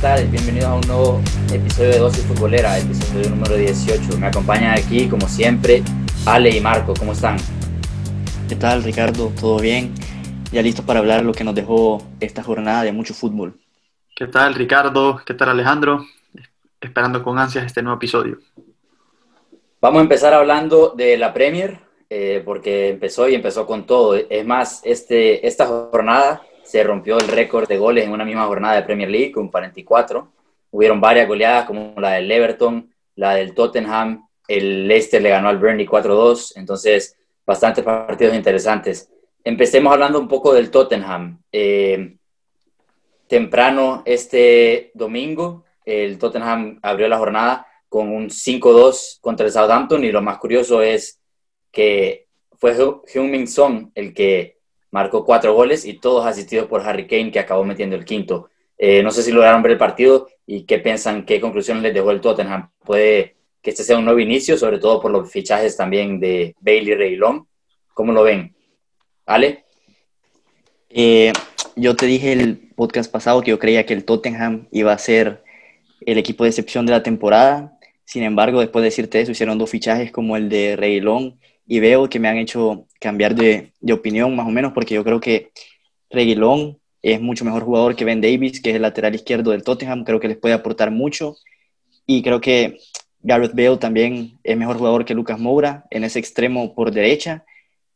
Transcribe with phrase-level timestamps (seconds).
[0.00, 0.28] Hola, hola, ¿qué tal?
[0.28, 1.20] Bienvenidos a un nuevo
[1.52, 4.18] episodio de Dosis Futbolera, episodio número 18.
[4.18, 5.82] Me acompañan aquí, como siempre,
[6.26, 6.94] Ale y Marco.
[6.98, 7.36] ¿Cómo están?
[8.48, 9.32] ¿Qué tal, Ricardo?
[9.40, 9.94] ¿Todo bien?
[10.52, 13.58] Ya listos para hablar lo que nos dejó esta jornada de mucho fútbol.
[14.14, 15.20] ¿Qué tal, Ricardo?
[15.24, 16.04] ¿Qué tal, Alejandro?
[16.80, 18.38] Esperando con ansias este nuevo episodio.
[19.80, 21.80] Vamos a empezar hablando de la Premier,
[22.10, 24.14] eh, porque empezó y empezó con todo.
[24.14, 28.76] Es más, este, esta jornada se rompió el récord de goles en una misma jornada
[28.76, 30.30] de Premier League con 44.
[30.70, 35.56] Hubieron varias goleadas como la del Everton, la del Tottenham, el Leicester le ganó al
[35.56, 39.10] Burnley 4-2, entonces bastantes partidos interesantes.
[39.42, 41.40] Empecemos hablando un poco del Tottenham.
[41.50, 42.16] Eh,
[43.26, 50.12] temprano este domingo, el Tottenham abrió la jornada con un 5-2 contra el Southampton y
[50.12, 51.18] lo más curioso es
[51.72, 52.26] que
[52.58, 54.57] fue Heung-Min el que
[54.90, 58.50] marcó cuatro goles y todos asistidos por Harry Kane, que acabó metiendo el quinto.
[58.76, 62.10] Eh, no sé si lograron ver el partido y qué piensan, qué conclusiones les dejó
[62.10, 62.70] el Tottenham.
[62.84, 66.94] Puede que este sea un nuevo inicio, sobre todo por los fichajes también de Bailey
[66.94, 67.46] Reilón.
[67.92, 68.54] ¿Cómo lo ven?
[69.26, 69.64] ¿Ale?
[70.90, 71.32] Eh,
[71.76, 75.42] yo te dije el podcast pasado que yo creía que el Tottenham iba a ser
[76.06, 77.78] el equipo de excepción de la temporada.
[78.04, 82.08] Sin embargo, después de decirte eso, hicieron dos fichajes como el de Reilón y veo
[82.08, 85.52] que me han hecho cambiar de, de opinión más o menos porque yo creo que
[86.10, 90.04] Reguilón es mucho mejor jugador que Ben Davis, que es el lateral izquierdo del Tottenham,
[90.04, 91.36] creo que les puede aportar mucho
[92.06, 92.78] y creo que
[93.20, 97.44] Gareth Bale también es mejor jugador que Lucas Moura en ese extremo por derecha.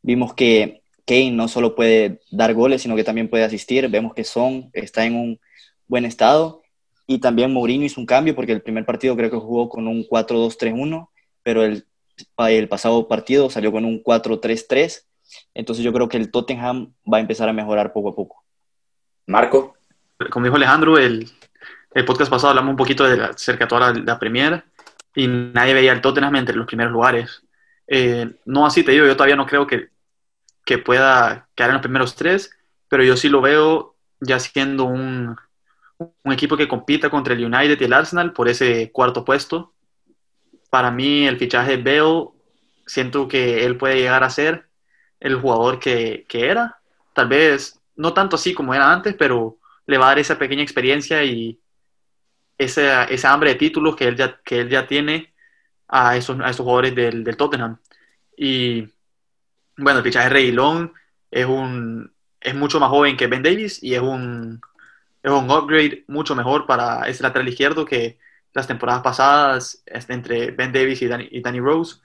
[0.03, 3.89] Vimos que Kane no solo puede dar goles, sino que también puede asistir.
[3.89, 5.41] Vemos que Son está en un
[5.87, 6.63] buen estado.
[7.07, 10.05] Y también Mourinho hizo un cambio porque el primer partido creo que jugó con un
[10.05, 11.09] 4-2-3-1,
[11.43, 11.87] pero el
[12.39, 15.05] el pasado partido salió con un 4-3-3.
[15.55, 18.45] Entonces yo creo que el Tottenham va a empezar a mejorar poco a poco.
[19.27, 19.77] Marco.
[20.31, 21.29] Como dijo Alejandro, el,
[21.95, 24.65] el podcast pasado hablamos un poquito de la, cerca de toda la, Premier
[25.15, 27.43] y nadie veía al Tottenham entre los primeros lugares.
[27.87, 29.89] Eh, no así te digo, yo todavía no creo que,
[30.65, 32.51] que pueda quedar en los primeros tres,
[32.89, 35.37] pero yo sí lo veo ya siendo un,
[35.99, 39.72] un equipo que compita contra el United y el Arsenal por ese cuarto puesto
[40.73, 42.31] para mí el fichaje de Bale,
[42.87, 44.69] siento que él puede llegar a ser
[45.21, 46.79] el jugador que, era.
[47.13, 50.63] Tal vez no tanto así como era antes, pero le va a dar esa pequeña
[50.63, 51.61] experiencia y
[52.57, 55.35] esa, hambre de títulos que él ya, que él ya tiene
[55.89, 57.77] a esos, a esos jugadores del, del Tottenham.
[58.35, 58.89] Y
[59.77, 60.89] bueno, el fichaje de
[61.33, 64.63] es, un, es mucho más joven que Ben Davis y es un,
[65.23, 68.22] es un upgrade mucho mejor para ese lateral izquierdo que
[68.55, 71.97] las temporadas pasadas este, entre Ben Davis y Danny, Rose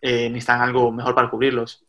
[0.00, 1.84] eh, necesitan algo mejor para cubrirlos.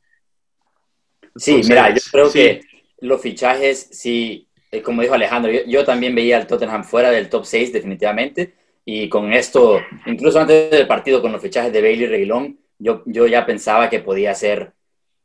[1.35, 2.61] Sí, mira, yo creo que
[3.01, 7.45] los fichajes, sí, eh, como dijo Alejandro, yo, también veía al Tottenham fuera del top
[7.45, 12.07] 6 definitivamente y con esto, incluso antes del partido con los fichajes de Bailey y
[12.07, 14.73] Reguilón, yo, yo ya pensaba que podía ser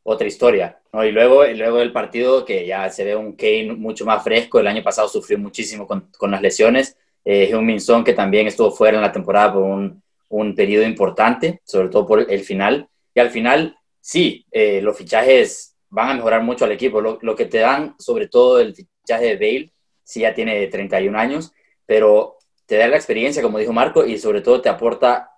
[0.02, 0.80] otra historia.
[0.92, 1.04] ¿no?
[1.04, 4.66] Y luego, luego del partido, que ya se ve un Kane mucho más fresco, el
[4.66, 8.96] año pasado sufrió muchísimo con, con las lesiones, eh, Heung-Min Son, que también estuvo fuera
[8.96, 12.88] en la temporada por un, un, periodo importante, sobre todo por el final.
[13.14, 17.00] Y al final, sí, eh, los fichajes van a mejorar mucho al equipo.
[17.00, 19.72] Lo, lo, que te dan, sobre todo el fichaje de Bale,
[20.02, 21.52] sí ya tiene 31 años,
[21.86, 25.30] pero te da la experiencia, como dijo Marco, y sobre todo te aporta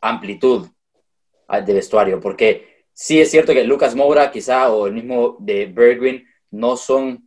[0.00, 0.68] amplitud
[1.64, 6.26] de vestuario, porque sí es cierto que Lucas Moura quizá o el mismo de Bergwin
[6.50, 7.25] no son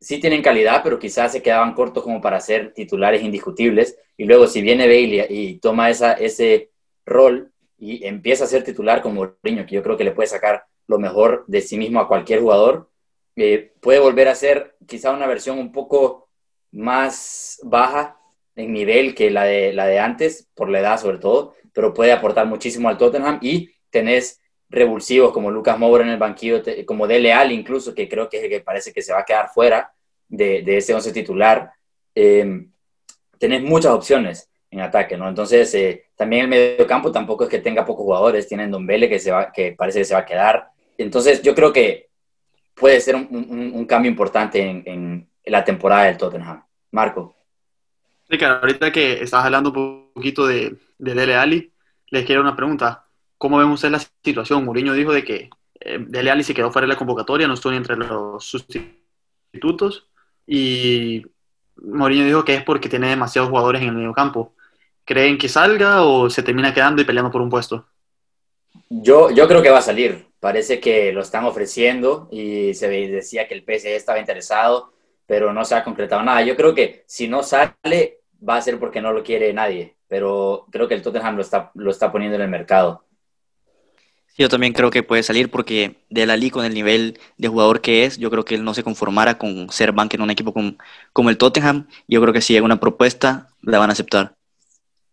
[0.00, 3.98] sí tienen calidad, pero quizás se quedaban cortos como para ser titulares indiscutibles.
[4.16, 6.70] Y luego si viene Bailey y toma esa, ese
[7.04, 10.64] rol y empieza a ser titular como niño, que yo creo que le puede sacar
[10.86, 12.90] lo mejor de sí mismo a cualquier jugador,
[13.36, 16.28] eh, puede volver a ser quizá una versión un poco
[16.72, 18.18] más baja
[18.56, 22.12] en nivel que la de, la de antes, por la edad sobre todo, pero puede
[22.12, 27.32] aportar muchísimo al Tottenham y tenés revulsivos como Lucas Moura en el banquillo, como Dele
[27.32, 29.92] Alli incluso, que creo que, que parece que se va a quedar fuera
[30.28, 31.72] de, de ese once titular.
[32.14, 32.66] Eh,
[33.38, 35.28] tenés muchas opciones en ataque, ¿no?
[35.28, 39.08] Entonces, eh, también el medio campo tampoco es que tenga pocos jugadores, tienen Don Vele
[39.08, 39.20] que,
[39.54, 40.70] que parece que se va a quedar.
[40.98, 42.08] Entonces, yo creo que
[42.74, 46.62] puede ser un, un, cambio importante en, en, la temporada del Tottenham.
[46.90, 47.34] Marco.
[48.28, 51.72] Ricardo, ahorita que estás hablando un poquito de, de Dele Alli,
[52.08, 53.07] les quiero una pregunta.
[53.38, 54.64] ¿Cómo vemos ustedes la situación?
[54.64, 55.50] Mourinho dijo de que
[55.80, 60.08] eh, se quedó fuera de la convocatoria, no estuvo entre los sustitutos
[60.46, 61.24] y
[61.76, 64.54] Mourinho dijo que es porque tiene demasiados jugadores en el medio campo.
[65.04, 67.86] ¿Creen que salga o se termina quedando y peleando por un puesto?
[68.90, 70.26] Yo, yo creo que va a salir.
[70.40, 74.92] Parece que lo están ofreciendo y se decía que el PSG estaba interesado.
[75.26, 76.42] pero no se ha concretado nada.
[76.42, 80.66] Yo creo que si no sale, va a ser porque no lo quiere nadie, pero
[80.70, 83.04] creo que el Tottenham lo está, lo está poniendo en el mercado.
[84.38, 87.80] Yo también creo que puede salir porque de la liga con el nivel de jugador
[87.80, 90.52] que es, yo creo que él no se conformara con ser banque en un equipo
[90.52, 90.74] como,
[91.12, 91.88] como el Tottenham.
[92.06, 94.36] Yo creo que si llega una propuesta, la van a aceptar.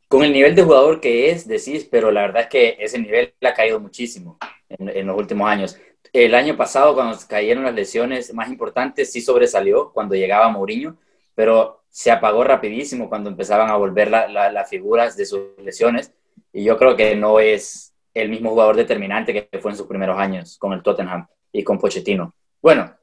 [0.07, 3.33] Con el nivel de jugador que es, decís, pero la verdad es que ese nivel
[3.43, 4.37] ha caído muchísimo
[4.69, 5.75] en, en los últimos años.
[6.13, 10.97] El año pasado, cuando cayeron las lesiones más importantes, sí sobresalió cuando llegaba Mourinho,
[11.33, 16.11] pero se apagó rapidísimo cuando empezaban a volver las la, figuras de sus lesiones.
[16.53, 20.17] Y yo creo que no es el mismo jugador determinante que fue en sus primeros
[20.17, 22.33] años con el Tottenham y con Pochettino.
[22.61, 22.95] Bueno,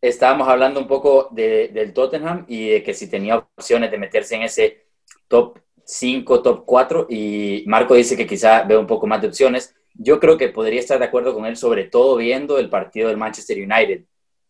[0.00, 4.42] estábamos hablando un poco del Tottenham y de que si tenía opciones de meterse en
[4.42, 4.86] ese
[5.28, 9.74] top 5, top 4 y Marco dice que quizá ve un poco más de opciones.
[9.94, 13.16] Yo creo que podría estar de acuerdo con él, sobre todo viendo el partido del
[13.16, 14.04] Manchester United,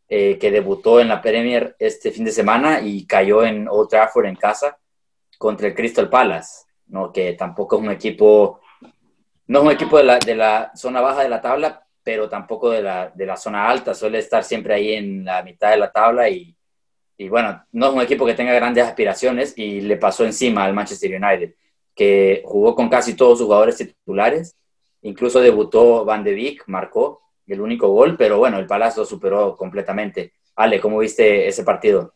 [0.08, 4.26] eh, que debutó en la Premier este fin de semana y cayó en Old Trafford
[4.26, 4.78] en casa
[5.38, 7.12] contra el Crystal Palace, ¿no?
[7.12, 8.60] que tampoco es un equipo
[9.48, 12.70] no es un equipo de la, de la zona baja de la tabla, pero tampoco
[12.70, 15.90] de la, de la zona alta, suele estar siempre ahí en la mitad de la
[15.90, 16.54] tabla y,
[17.16, 20.74] y bueno, no es un equipo que tenga grandes aspiraciones y le pasó encima al
[20.74, 21.54] Manchester United,
[21.94, 24.56] que jugó con casi todos sus jugadores titulares,
[25.02, 30.34] incluso debutó Van de Beek, marcó el único gol, pero bueno, el Palacio superó completamente.
[30.56, 32.12] Ale, ¿cómo viste ese partido?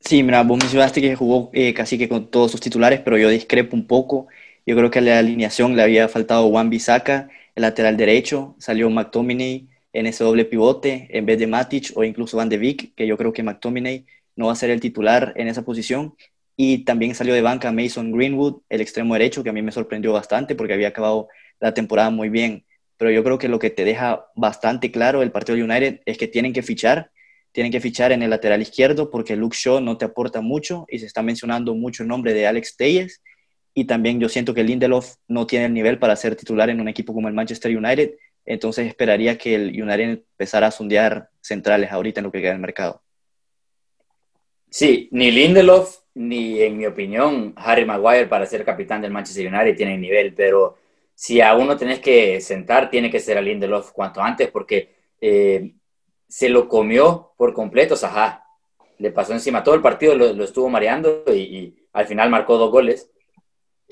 [0.00, 3.28] Sí, mira, vos mencionaste que jugó eh, casi que con todos sus titulares, pero yo
[3.28, 4.26] discrepo un poco.
[4.64, 8.88] Yo creo que a la alineación le había faltado Juan Bisaca, el lateral derecho, salió
[8.90, 13.06] McTominay en ese doble pivote en vez de Matic o incluso Van de Beek, que
[13.06, 14.06] yo creo que McTominay
[14.36, 16.14] no va a ser el titular en esa posición.
[16.56, 20.12] Y también salió de banca Mason Greenwood, el extremo derecho, que a mí me sorprendió
[20.12, 21.28] bastante porque había acabado
[21.60, 22.64] la temporada muy bien.
[22.98, 26.18] Pero yo creo que lo que te deja bastante claro el partido de United es
[26.18, 27.10] que tienen que fichar,
[27.50, 31.00] tienen que fichar en el lateral izquierdo porque Luke Shaw no te aporta mucho y
[31.00, 33.22] se está mencionando mucho el nombre de Alex Telles
[33.74, 36.88] y también yo siento que Lindelof no tiene el nivel para ser titular en un
[36.88, 38.14] equipo como el Manchester United,
[38.44, 42.60] entonces esperaría que el United empezara a sondear centrales ahorita en lo que queda del
[42.60, 43.02] mercado.
[44.68, 49.76] Sí, ni Lindelof ni, en mi opinión, Harry Maguire para ser capitán del Manchester United
[49.76, 50.76] tienen nivel, pero
[51.14, 55.74] si a uno tenés que sentar, tiene que ser a Lindelof cuanto antes, porque eh,
[56.28, 58.44] se lo comió por completo Saha.
[58.98, 62.70] Le pasó encima todo el partido, lo, estuvo mareando y, y, al final marcó dos
[62.70, 63.11] goles.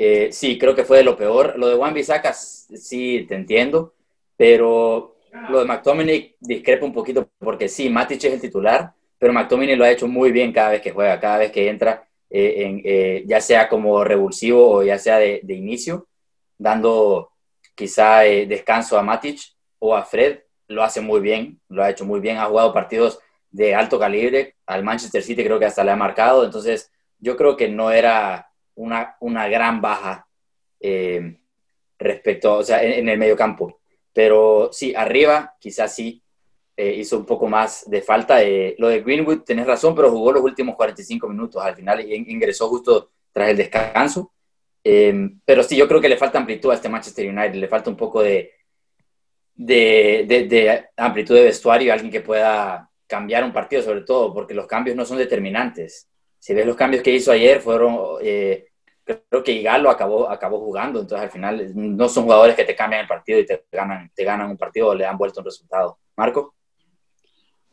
[0.03, 1.59] Eh, sí, creo que fue de lo peor.
[1.59, 3.93] Lo de Juan Bisaca, sí, te entiendo,
[4.35, 5.17] pero
[5.51, 9.85] lo de McTominay discrepa un poquito porque sí, Matic es el titular, pero McTominay lo
[9.85, 13.43] ha hecho muy bien cada vez que juega, cada vez que entra, eh, eh, ya
[13.43, 16.09] sea como revulsivo o ya sea de, inicio,
[16.57, 17.33] dando
[17.75, 19.39] quizá descanso a Matic
[19.81, 20.39] o a Fred,
[20.69, 23.19] lo hace muy bien, lo ha hecho muy bien, ha jugado partidos
[23.51, 27.55] de alto calibre, al Manchester City creo que hasta le ha marcado, entonces yo creo
[27.55, 28.50] que no era
[28.81, 30.27] una, una gran baja
[30.81, 31.39] eh,
[31.99, 33.81] respecto, o sea, en, el medio campo.
[34.13, 36.23] Pero sí, arriba quizás sí
[36.77, 38.43] eh, hizo un poco más de falta.
[38.43, 42.69] Eh, lo de Greenwood, tenés razón, pero jugó los últimos 45 minutos al final ingresó
[42.69, 44.33] justo tras el descanso.
[44.83, 47.97] pero sí, yo creo que le falta amplitud a este Manchester United, le falta un
[47.97, 48.53] poco de,
[49.55, 54.55] de, de, de amplitud de vestuario, alguien que pueda cambiar un partido sobre todo, porque
[54.55, 58.70] los cambios no son determinantes si ves los cambios que hizo ayer, fueron, eh,
[59.29, 63.03] creo que Igalo acabó, acabó jugando, entonces al final no son jugadores que te cambian
[63.03, 65.99] el partido y te ganan, te ganan un partido o le dan vuelto un resultado.
[66.17, 66.55] Marco.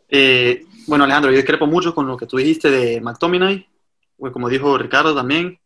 [0.09, 3.67] Eh, bueno, Alejandro, yo discrepo mucho con lo que tú dijiste de McTominay,
[4.31, 5.59] como dijo Ricardo también,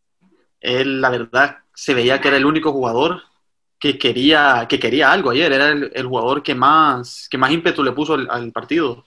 [0.60, 3.22] él la verdad se veía que era el único jugador
[3.78, 7.92] que quería, que quería algo ayer, era el, jugador que más, que más ímpetu le
[7.92, 9.04] puso al, al partido.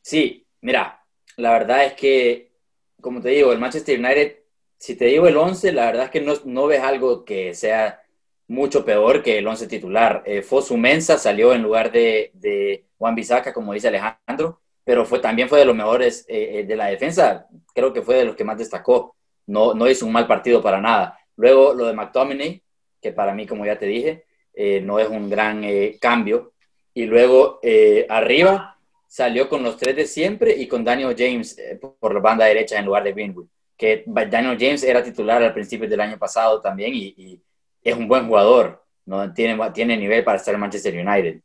[0.00, 1.04] Sí, mira,
[1.36, 2.52] la verdad es que,
[3.00, 4.45] como te digo, el Manchester United,
[4.78, 8.00] si te digo el 11, la verdad es que no, no ves algo que sea
[8.48, 10.22] mucho peor que el 11 titular.
[10.26, 15.48] Eh, Fosu Mensa salió en lugar de, Juan Bisaca, como dice Alejandro, pero fue, también
[15.48, 17.46] fue de los mejores eh, eh, de la defensa.
[17.74, 19.16] Creo que fue de los que más destacó.
[19.46, 21.18] No, no hizo un mal partido para nada.
[21.36, 22.62] Luego lo de McTominay,
[23.00, 25.64] que para mí, como ya te dije, eh, no es un gran
[26.00, 26.52] cambio.
[26.94, 27.60] Y luego
[28.08, 31.60] arriba, salió con los tres de siempre y con Daniel James
[32.00, 33.46] por la banda derecha en lugar de Greenwood.
[33.76, 37.40] Que Daniel James era titular al principio del año pasado también y,
[37.82, 39.32] es un buen jugador, ¿no?
[39.32, 41.40] tiene, tiene nivel para estar en Manchester United.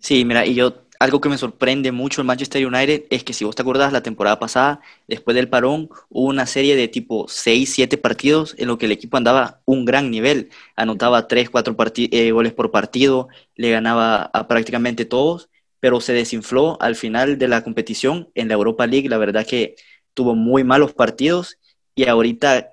[0.00, 3.44] Sí, mira, y yo, algo que me sorprende mucho en Manchester United es que si
[3.44, 7.72] vos te acordás, la temporada pasada, después del parón, hubo una serie de tipo 6,
[7.74, 10.50] 7 partidos en lo que el equipo andaba un gran nivel.
[10.74, 15.48] Anotaba 3, 4 eh, goles por partido, le ganaba a prácticamente todos
[15.80, 19.08] pero se desinfló al final de la competición en la Europa League.
[19.08, 19.76] La verdad que
[20.16, 21.58] tuvo muy malos partidos
[21.94, 22.72] y ahorita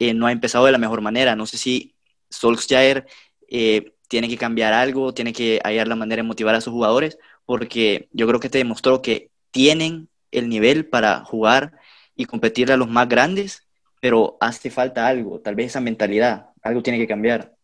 [0.00, 1.36] eh, no ha empezado de la mejor manera.
[1.36, 1.94] No sé si
[2.28, 3.06] Solskjaer
[3.48, 7.16] eh, tiene que cambiar algo, tiene que hallar la manera de motivar a sus jugadores,
[7.46, 11.78] porque yo creo que te demostró que tienen el nivel para jugar
[12.16, 13.68] y competir a los más grandes,
[14.00, 17.54] pero hace falta algo, tal vez esa mentalidad, algo tiene que cambiar.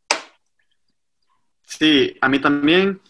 [1.64, 3.00] Sí, a mí también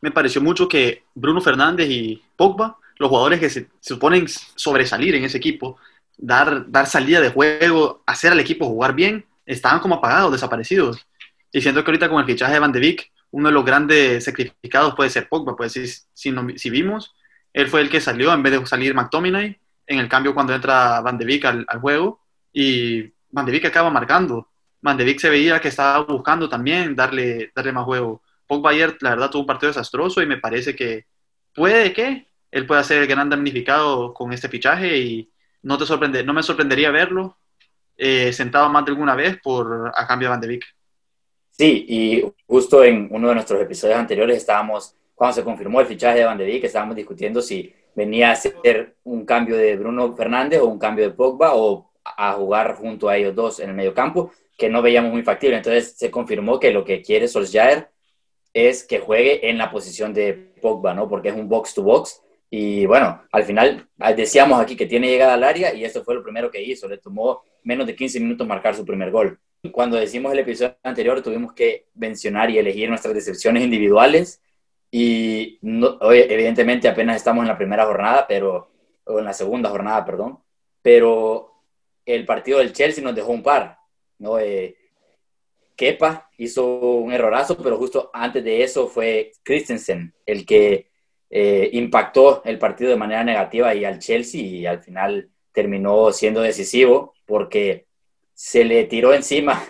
[0.00, 5.24] me pareció mucho que Bruno Fernández y Pogba, los jugadores que se, suponen sobresalir en
[5.24, 5.78] ese equipo,
[6.16, 11.06] dar, dar salida de juego, hacer al equipo jugar bien, estaban como apagados, desaparecidos.
[11.52, 14.24] Y siento que ahorita con el fichaje de Van de Beek, uno de los grandes
[14.24, 17.14] sacrificados puede ser Pogba, pues si, si, vimos,
[17.52, 21.00] él fue el que salió en vez de salir McTominay, en el cambio cuando entra
[21.00, 22.20] Van de Beek al, juego,
[22.52, 24.48] y Van de Beek acaba marcando.
[24.80, 28.22] Van de Beek se veía que estaba buscando también darle, darle más juego.
[28.46, 31.06] Pogba ayer, la verdad, tuvo un partido desastroso y me parece que
[31.54, 35.28] puede que él pueda ser el gran damnificado con este fichaje y
[35.62, 37.36] no, te sorprende, no me sorprendería verlo
[37.96, 40.64] eh, sentado más de alguna vez por a cambio de Van de Beek.
[41.50, 46.20] Sí, y justo en uno de nuestros episodios anteriores estábamos, cuando se confirmó el fichaje
[46.20, 50.60] de Van de Beek, estábamos discutiendo si venía a ser un cambio de Bruno Fernández
[50.60, 53.94] o un cambio de Pogba o a jugar junto a ellos dos en el medio
[53.94, 55.56] campo, que no veíamos muy factible.
[55.56, 57.90] Entonces se confirmó que lo que quiere Solskjaer
[58.52, 61.08] es que juegue en la posición de Pogba, ¿no?
[61.08, 62.20] Porque es un box to box.
[62.56, 66.22] Y bueno, al final decíamos aquí que tiene llegada al área y eso fue lo
[66.22, 66.86] primero que hizo.
[66.86, 69.40] Le tomó menos de 15 minutos marcar su primer gol.
[69.72, 74.40] Cuando decimos el episodio anterior, tuvimos que mencionar y elegir nuestras decepciones individuales.
[74.92, 78.70] Y no, evidentemente apenas estamos en la primera jornada, pero,
[79.02, 80.38] o en la segunda jornada, perdón.
[80.80, 81.54] Pero
[82.06, 83.78] el partido del Chelsea nos dejó un par.
[84.20, 84.38] ¿no?
[84.38, 84.76] Eh,
[85.74, 86.64] Kepa hizo
[86.98, 90.93] un errorazo, pero justo antes de eso fue Christensen el que
[91.36, 96.40] eh, impactó el partido de manera negativa y al Chelsea y al final terminó siendo
[96.40, 97.86] decisivo porque
[98.34, 99.60] se le tiró encima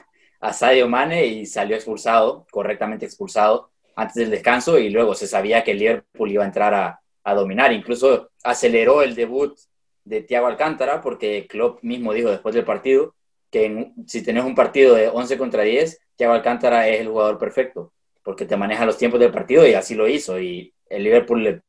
[0.40, 5.64] a Sadio Mane y salió expulsado, correctamente expulsado antes del descanso y luego se sabía
[5.64, 7.72] que el Liverpool iba a entrar a, dominar.
[7.72, 9.58] Incluso aceleró el debut
[10.04, 13.14] de Thiago Alcántara porque Klopp mismo dijo después del partido
[13.50, 17.94] que si tenés un partido de 11 contra 10, Thiago Alcántara es el jugador perfecto
[18.22, 21.62] porque te maneja los tiempos del partido y así lo hizo y el Liverpool le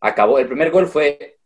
[0.00, 0.38] acabó.
[0.38, 1.38] El primer gol fue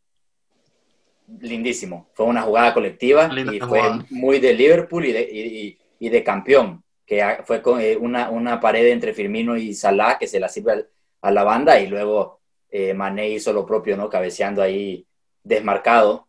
[1.41, 2.09] lindísimo.
[2.15, 7.39] Fue una jugada colectiva y fue muy de Liverpool y de, y, de campeón, que
[7.45, 10.87] fue con eh, una, una, pared entre Firmino y Salah que se la sirve
[11.21, 14.09] a la banda y luego eh, Mané hizo lo propio, ¿no?
[14.09, 15.07] Cabeceando ahí
[15.43, 16.29] desmarcado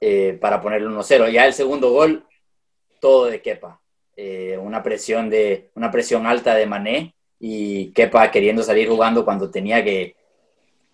[0.00, 1.30] eh, para ponerle 1-0.
[1.30, 2.26] Ya el segundo gol,
[3.00, 3.80] todo de Kepa.
[4.16, 9.50] Eh, una, presión de, una presión alta de Mané y Kepa queriendo salir jugando cuando
[9.50, 10.16] tenía que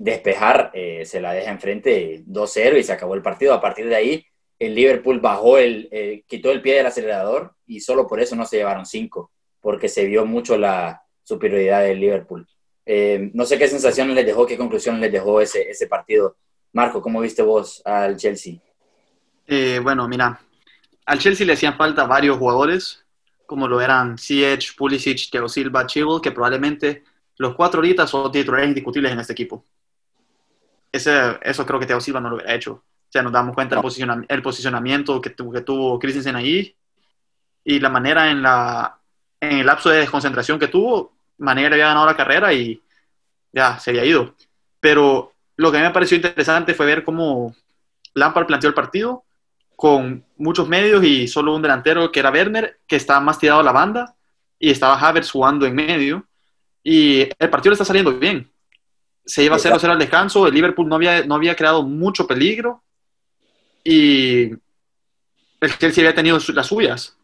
[0.00, 3.52] despejar, eh, se la deja enfrente 2-0 y se acabó el partido.
[3.52, 4.26] A partir de ahí,
[4.58, 8.46] el Liverpool bajó el, eh, quitó el pie del acelerador y solo por eso no
[8.46, 9.30] se llevaron cinco,
[9.60, 12.48] porque se vio mucho la superioridad del Liverpool.
[12.86, 16.36] Eh, no sé qué sensaciones les dejó, qué conclusiones les dejó ese, ese partido.
[16.72, 18.54] Marco, ¿cómo viste vos al Chelsea?
[19.82, 20.40] bueno, mira,
[21.04, 23.04] al Chelsea le hacían falta varios jugadores,
[23.50, 27.02] como lo eran Ziyech, Pulisic, Thiago Silva, Chilwell, que probablemente
[27.38, 29.64] los cuatro ahorita son titulares indiscutibles en este equipo
[30.92, 32.72] ese, eso creo que Teo Silva no lo hubiera hecho.
[32.72, 36.74] O sea, nos damos cuenta del el posicionamiento que, tuvo, que tuvo Christensen ahí
[37.64, 38.98] y la manera en, la,
[39.40, 42.80] en el lapso de desconcentración que tuvo, manera había ganado la carrera y
[43.52, 44.34] ya se había ido.
[44.78, 47.54] Pero lo que a mí me pareció interesante fue ver cómo
[48.14, 49.24] Lampard planteó el partido
[49.80, 53.64] con muchos medios y solo un delantero que era Werner, que estaba más tirado a
[53.64, 54.14] la banda,
[54.58, 56.26] y estaba Havertz jugando en medio.
[56.82, 58.50] Y el partido le está saliendo bien
[59.30, 62.82] se iba a 0-0 al descanso, el Liverpool no había, no había creado mucho peligro
[63.84, 64.50] y
[65.60, 67.16] el Chelsea había tenido las suyas.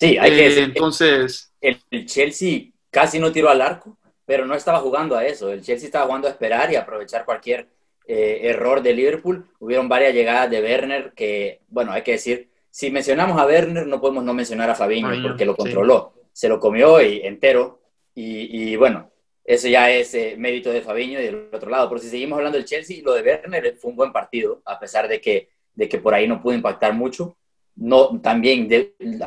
[0.00, 4.80] Sí, hay que decir, entonces el, Chelsea casi no tiró al arco, pero no estaba
[4.80, 5.50] jugando a eso.
[5.50, 7.68] El Chelsea estaba jugando a esperar y aprovechar cualquier
[8.06, 9.46] eh, error de Liverpool.
[9.58, 14.00] Hubieron varias llegadas de Werner que, bueno, hay que decir, si mencionamos a Werner no
[14.00, 17.80] podemos no mencionar a Fabinho, porque lo controló, se lo comió y, entero
[18.14, 19.10] y, y bueno,
[19.44, 21.88] eso ya es eh, mérito de Fabiño y del otro lado.
[21.88, 25.06] Pero si seguimos hablando del Chelsea, lo de Werner fue un buen partido, a pesar
[25.06, 27.36] de que, de que por ahí no pudo impactar mucho.
[27.76, 28.68] No, también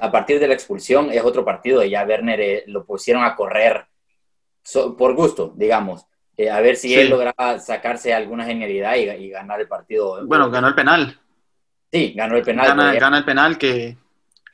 [0.01, 3.35] a partir de la expulsión es otro partido y ya Werner eh, lo pusieron a
[3.35, 3.85] correr
[4.97, 6.05] por gusto, digamos.
[6.37, 10.25] Eh, a ver si él lograba sacarse alguna genialidad y, ganar el partido.
[10.25, 11.17] Bueno, ganó el penal.
[11.91, 12.67] Sí, ganó el penal.
[12.99, 13.97] Gana, el penal que,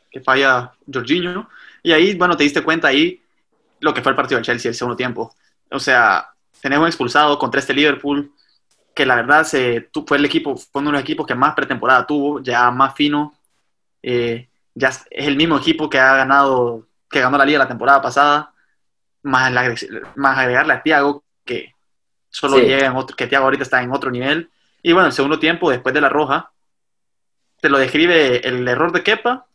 [0.09, 1.49] que falla Jorginho.
[1.81, 3.21] Y ahí, bueno, te diste cuenta ahí
[3.81, 5.35] lo que fue el partido del Chelsea el segundo tiempo
[5.73, 6.29] o sea,
[6.61, 8.31] tenés un expulsado contra este Liverpool,
[8.93, 12.05] que la verdad se, fue el equipo, fue uno de los equipos que más pretemporada
[12.05, 13.33] tuvo, ya más fino,
[14.01, 18.01] eh, ya es el mismo equipo que ha ganado, que ganó la liga la temporada
[18.01, 18.53] pasada,
[19.23, 19.51] más,
[20.15, 21.72] más agregarle a Thiago, que
[22.33, 24.49] solo llega en otro, que Thiago ahorita está en otro nivel.
[24.81, 26.51] Y bueno, el segundo tiempo, después de la roja,
[27.61, 29.45] te lo describe el error de Kepa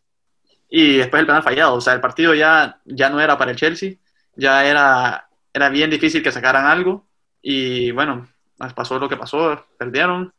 [0.68, 1.74] y después el penal fallado.
[1.74, 3.94] O sea, el partido ya, ya no era para el Chelsea,
[4.36, 7.04] ya era, era bien difícil que sacaran algo.
[7.42, 8.28] Y bueno,
[8.74, 10.32] pasó lo que pasó, perdieron.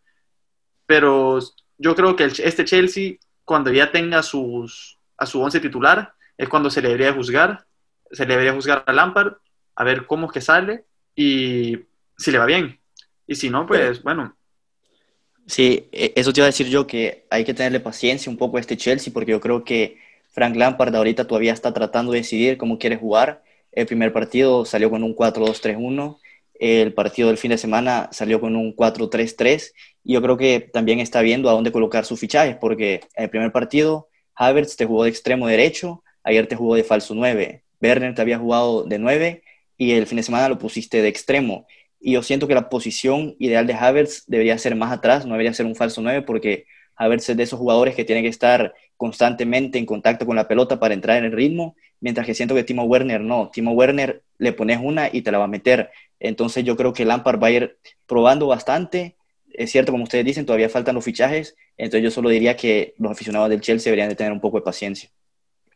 [0.85, 1.39] Pero
[1.77, 6.69] yo creo que este Chelsea, cuando ya tenga sus, a su once titular, es cuando
[6.69, 7.65] se le debería juzgar.
[8.11, 9.33] Se le debería juzgar a Lampard,
[9.75, 11.88] a ver cómo es que sale y
[12.19, 12.79] si le va bien.
[13.25, 14.35] Y si no, pues bueno.
[15.47, 18.57] Sí, e, eso te iba a decir yo que hay que tenerle paciencia un poco
[18.57, 19.97] a este Chelsea porque yo creo que
[20.29, 23.43] Frank Lampard ahorita todavía está tratando de decidir cómo quiere jugar.
[23.71, 26.19] El primer partido salió con un 4-2-3-1
[26.59, 29.71] el partido del fin de semana salió con un 4-3-3
[30.03, 33.29] y yo creo que también está viendo a dónde colocar sus fichajes, porque en el
[33.29, 38.13] primer partido Havertz te jugó de extremo derecho, ayer te jugó de falso 9, Werner
[38.13, 39.43] te había jugado de 9
[39.77, 41.65] y el fin de semana lo pusiste de extremo.
[41.99, 45.53] Y yo siento que la posición ideal de Havertz debería ser más atrás, no debería
[45.53, 46.65] ser un falso 9, porque
[46.95, 50.79] Havertz es de esos jugadores que tienen que estar constantemente en contacto con la pelota
[50.79, 53.49] para entrar en el ritmo, mientras que siento que Timo Werner no.
[53.49, 55.91] Timo Werner le pones una y te la va a meter.
[56.19, 59.15] Entonces yo creo que Lampard va a ir probando bastante.
[59.53, 61.55] Es cierto, como ustedes dicen, todavía faltan los fichajes.
[61.77, 64.63] Entonces yo solo diría que los aficionados del Chelsea deberían de tener un poco de
[64.63, 65.09] paciencia.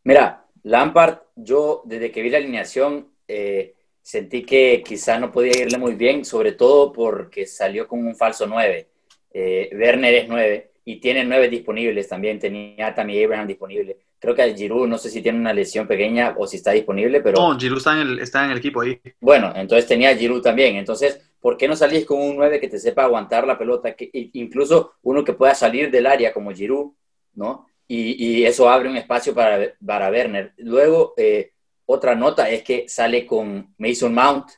[0.04, 5.78] Mira, Lampard, yo desde que vi la alineación eh, sentí que quizá no podía irle
[5.78, 8.88] muy bien, sobre todo porque salió con un falso 9.
[9.34, 12.38] Eh, Werner es 9 y tiene 9 disponibles también.
[12.38, 13.98] Tenía también Abraham disponible.
[14.20, 17.42] Creo que Giroud, no sé si tiene una lesión pequeña o si está disponible, pero...
[17.42, 19.00] No, Giroud está en el, está en el equipo ahí.
[19.20, 20.76] Bueno, entonces tenía Giroud también.
[20.76, 23.96] Entonces, ¿por qué no salís con un 9 que te sepa aguantar la pelota?
[23.96, 26.92] Que, incluso uno que pueda salir del área como Giroud,
[27.36, 27.68] ¿no?
[27.88, 30.54] Y, eso abre un espacio para, para Werner.
[30.58, 31.53] Luego, eh,
[31.86, 34.52] otra nota es que sale con Mason Mount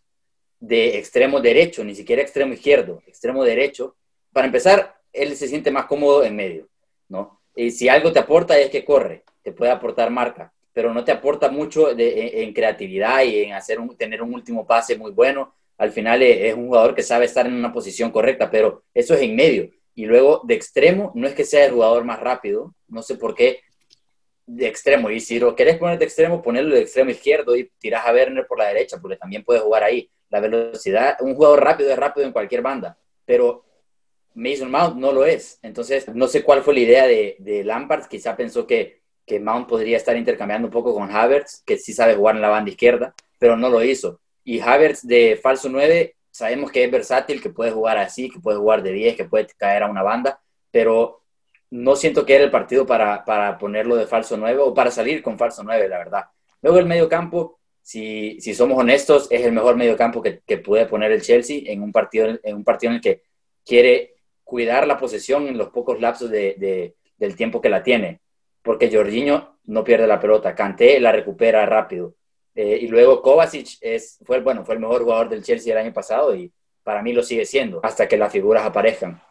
[0.59, 3.95] de extremo derecho, ni siquiera extremo izquierdo, extremo derecho.
[4.31, 6.67] Para empezar, él se siente más cómodo en medio,
[7.09, 7.41] ¿no?
[7.55, 11.11] Y si algo te aporta es que corre te puede aportar marca, pero no te
[11.11, 15.53] aporta mucho en, creatividad y en hacer un, tener un último pase muy bueno.
[15.77, 19.21] Al final es, un jugador que sabe estar en una posición correcta, pero eso es
[19.21, 19.69] en medio.
[19.93, 23.35] Y luego de extremo, no es que sea el jugador más rápido, no sé por
[23.35, 23.59] qué
[24.45, 25.09] de extremo.
[25.09, 28.47] Y si lo querés poner de extremo, ponerlo de extremo izquierdo y tirás a Werner
[28.47, 30.09] por la derecha, porque también puede jugar ahí.
[30.29, 33.63] La velocidad, un jugador rápido es rápido en cualquier banda, pero
[34.33, 35.59] Mason Mount no lo es.
[35.61, 38.07] Entonces, no sé cuál fue la idea de, de Lampard.
[38.07, 42.15] Quizá pensó que que Mount podría estar intercambiando un poco con Havertz, que sí sabe
[42.15, 44.19] jugar en la banda izquierda, pero no lo hizo.
[44.43, 48.59] Y Havertz de falso 9, sabemos que es versátil, que puede jugar así, que puede
[48.59, 50.39] jugar de 10, que puede caer a una banda,
[50.71, 51.23] pero
[51.71, 55.21] no siento que era el partido para, para ponerlo de falso 9 o para salir
[55.21, 56.25] con falso 9, la verdad.
[56.61, 60.85] Luego el medio campo, si, si somos honestos, es el mejor medio campo que, puede
[60.85, 63.23] poner el Chelsea en un, partido, en un partido en el que
[63.65, 68.21] quiere cuidar la posesión en los pocos lapsos de, del tiempo que la tiene
[68.65, 72.15] porque Jorginho no pierde la pelota, Kanté la recupera rápido.
[72.55, 75.93] Eh, y luego Kovacic es, fue, bueno, fue el mejor jugador del Chelsea el año
[75.93, 76.51] pasado y
[76.83, 79.21] para mí lo sigue siendo hasta que las figuras aparezcan.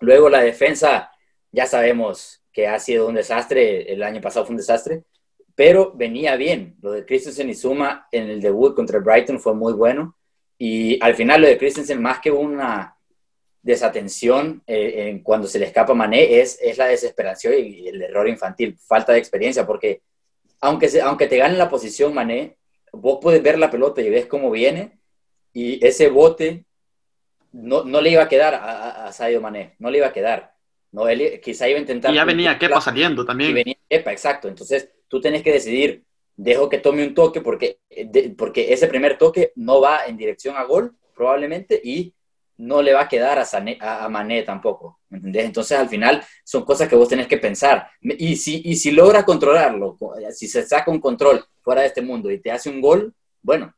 [0.00, 1.12] Luego la defensa,
[1.54, 5.04] ya sabemos que ha sido un desastre, el año pasado fue un desastre,
[5.54, 6.76] pero venía bien.
[6.82, 10.16] Lo de Christensen y Suma en el debut contra Brighton fue muy bueno
[10.58, 12.96] y al final lo de Christensen más que una
[13.62, 18.76] desatención eh, cuando se le escapa Mané es, es la desesperación y el error infantil,
[18.78, 20.02] falta de experiencia, porque
[20.60, 22.56] aunque, aunque te gane la posición Mané,
[22.92, 24.98] vos puedes ver la pelota y ves cómo viene
[25.52, 26.64] y ese bote
[27.52, 30.53] no, no le iba a quedar a, a, Sadio Mané, no le iba a quedar.
[30.94, 32.12] No, él quizá iba a intentar...
[32.12, 33.50] Y ya venía Kepa saliendo también.
[33.50, 34.46] Y venía Kepa, exacto.
[34.46, 36.04] Entonces tú tenés que decidir,
[36.36, 37.80] dejo que tome un toque porque,
[38.38, 42.14] porque ese primer toque no va en dirección a gol probablemente y
[42.58, 45.46] no le va a quedar a, a, Mané tampoco, ¿entendés?
[45.46, 47.88] Entonces al final son cosas que vos tenés que pensar.
[48.00, 49.98] Y si, y si logra controlarlo,
[50.30, 53.74] si se saca un control fuera de este mundo y te hace un gol, bueno,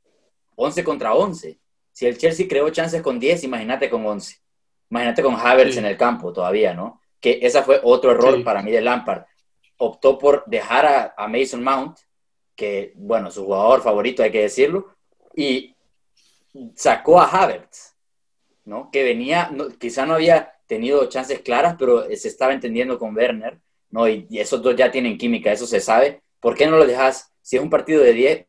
[0.57, 1.59] 11 contra 11.
[1.93, 4.37] Si el Chelsea creó chances con 10, imagínate con 11.
[4.91, 7.01] Imagínate con Havertz en el campo todavía, ¿no?
[7.27, 9.25] Que ese fue otro error para mí de Lampard.
[9.79, 11.99] Optó por dejar a, a Mason Mount,
[12.55, 14.95] que, bueno, su jugador favorito, hay que decirlo,
[15.35, 15.75] y
[16.77, 17.97] sacó a Havertz
[18.65, 18.91] ¿no?
[18.93, 23.59] Que venía, quizá no había tenido chances claras, pero se estaba entendiendo con Werner,
[23.91, 24.09] ¿no?
[24.09, 26.23] Y, esos dos ya tienen química, eso se sabe.
[26.39, 27.33] ¿Por qué no lo dejas?
[27.43, 28.47] Si es un partido de 10,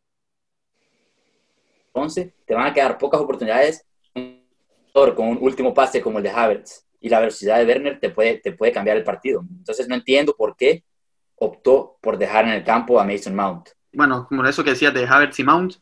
[1.94, 3.84] 11, te van a quedar pocas oportunidades
[4.94, 8.38] con un último pase como el de Havertz y la velocidad de Werner te puede,
[8.38, 9.44] te puede cambiar el partido.
[9.50, 10.84] Entonces no entiendo por qué
[11.36, 13.70] optó por dejar en el campo a Mason Mount.
[13.94, 15.76] Bueno, como eso que decías de Havertz y Mount,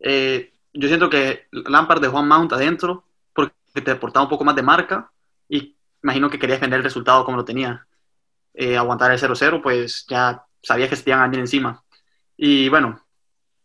[0.00, 4.56] eh, yo siento que Lampard dejó a Mount adentro porque te aportaba un poco más
[4.56, 5.10] de marca
[5.48, 7.86] y imagino que quería defender el resultado como lo tenía.
[8.54, 11.82] Eh, aguantar el 0-0, pues ya sabía que se iban a venir encima.
[12.36, 13.00] Y bueno,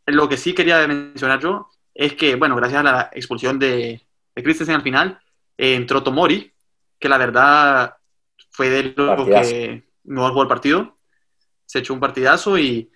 [0.06, 4.02] lo que sí quería mencionar yo es que, bueno, gracias a la expulsión de,
[4.36, 5.20] de Christensen al final,
[5.58, 6.54] eh, entró Tomori,
[7.00, 7.98] que la verdad
[8.50, 10.98] fue de lo que no jugó el partido.
[11.66, 12.92] Se echó un partidazo y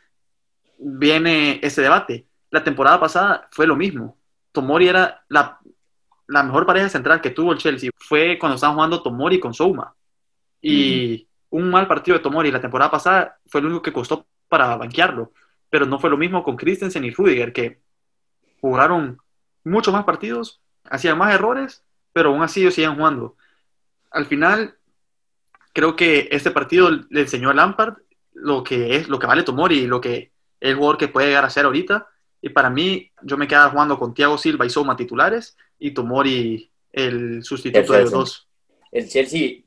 [0.77, 2.25] viene ese debate.
[2.49, 4.17] La temporada pasada fue lo mismo.
[4.51, 5.59] Tomori era la,
[6.27, 7.91] la mejor pareja central que tuvo el Chelsea.
[7.97, 9.93] Fue cuando estaban jugando Tomori con Souma.
[10.61, 14.75] Y un mal partido de Tomori la temporada pasada fue lo único que costó para
[14.75, 15.31] banquearlo.
[15.69, 17.81] Pero no fue lo mismo con Christensen y Rudiger, que
[18.59, 19.17] jugaron
[19.63, 21.83] muchos más partidos, hacían más errores,
[22.13, 23.37] pero aún así ellos siguen jugando
[24.11, 24.75] al final,
[25.73, 27.95] creo que este partido le enseñó a Lampard
[28.33, 31.27] lo que es, lo que vale Tomori y lo que es el jugador que puede
[31.27, 32.07] llegar a ser ahorita.
[32.41, 36.69] Y para mí, yo me quedaba jugando con Thiago Silva y Soma titulares y Tomori
[36.91, 38.47] el sustituto de los dos.
[38.91, 39.61] El Chelsea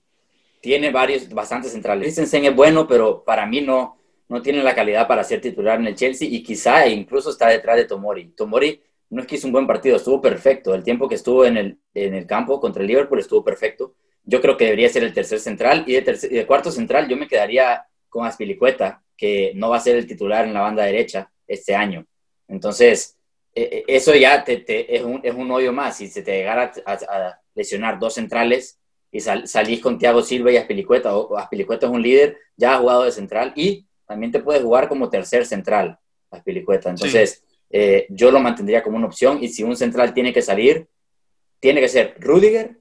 [0.60, 2.04] tiene varios, bastantes centrales.
[2.04, 5.86] Christensen es bueno, pero para mí no, no tiene la calidad para ser titular en
[5.86, 8.30] el Chelsea y quizá incluso está detrás de Tomori.
[8.30, 10.74] Tomori no es que hizo un buen partido, estuvo perfecto.
[10.74, 13.94] El tiempo que estuvo en el, en el campo contra el Liverpool estuvo perfecto
[14.24, 15.84] yo creo que debería ser el tercer central.
[15.86, 20.06] Y de, cuarto central yo me quedaría con Aspilicueta, que no va a ser el
[20.06, 22.06] titular en la banda derecha este año.
[22.48, 23.16] Entonces,
[23.54, 25.98] e, e, eso ya te, es, un, es, un, hoyo más.
[25.98, 28.80] Si se te llegara a, lesionar dos centrales
[29.12, 33.04] y salís con Thiago Silva y Aspilicueta, o, Aspilicueta es un líder, ya ha jugado
[33.04, 35.98] de central y también te puedes jugar como tercer central,
[36.30, 36.90] Aspilicueta.
[36.90, 40.88] Entonces, eh, yo lo mantendría como una opción y si un central tiene que salir,
[41.60, 42.78] tiene que ser Rudiger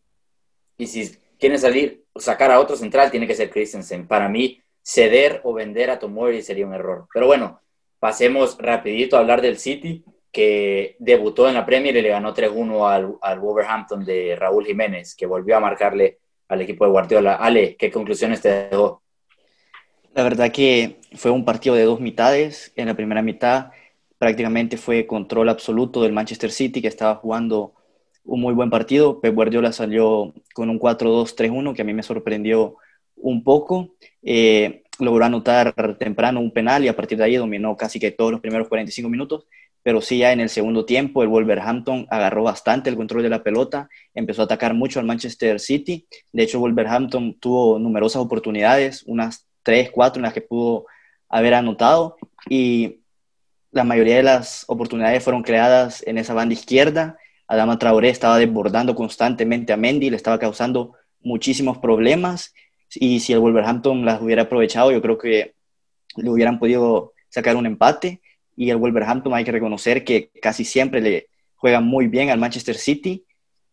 [0.77, 4.07] y si quieren salir, sacar a otro central, tiene que ser Christensen.
[4.07, 7.05] Para mí, ceder o vender a Tomori sería un error.
[7.13, 7.59] Pero bueno,
[7.99, 12.89] pasemos rapidito a hablar del City, que debutó en la Premier y le ganó 3-1
[12.89, 17.35] al, al, Wolverhampton de Raúl Jiménez, que volvió a marcarle al equipo de Guardiola.
[17.35, 19.01] Ale, ¿qué conclusiones te dejó?
[20.13, 22.71] La verdad que fue un partido de dos mitades.
[22.77, 23.71] En la primera mitad
[24.17, 27.73] prácticamente fue control absoluto del Manchester City, que estaba jugando
[28.25, 29.19] un muy buen partido.
[29.19, 32.77] Pep Guardiola salió con un 4-2-3-1 que a mí me sorprendió
[33.15, 33.95] un poco.
[34.21, 38.31] Eh, logró anotar temprano un penal y a partir de ahí dominó casi que todos
[38.31, 39.45] los primeros 45 minutos.
[39.81, 43.43] Pero sí, ya en el segundo tiempo, el Wolverhampton agarró bastante el control de la
[43.43, 46.07] pelota, empezó a atacar mucho al Manchester City.
[46.31, 50.85] De hecho, Wolverhampton tuvo numerosas oportunidades, unas 3, 4 en las que pudo
[51.27, 52.15] haber anotado.
[52.49, 53.01] Y
[53.71, 57.17] la mayoría de las oportunidades fueron creadas en esa banda izquierda
[57.53, 62.53] Adama Traoré estaba desbordando constantemente a Mendy, le estaba causando muchísimos problemas.
[62.95, 65.53] Y si el Wolverhampton las hubiera aprovechado, yo creo que
[66.15, 68.21] le hubieran podido sacar un empate.
[68.55, 72.75] Y el Wolverhampton hay que reconocer que casi siempre le juega muy bien al Manchester
[72.75, 73.23] City.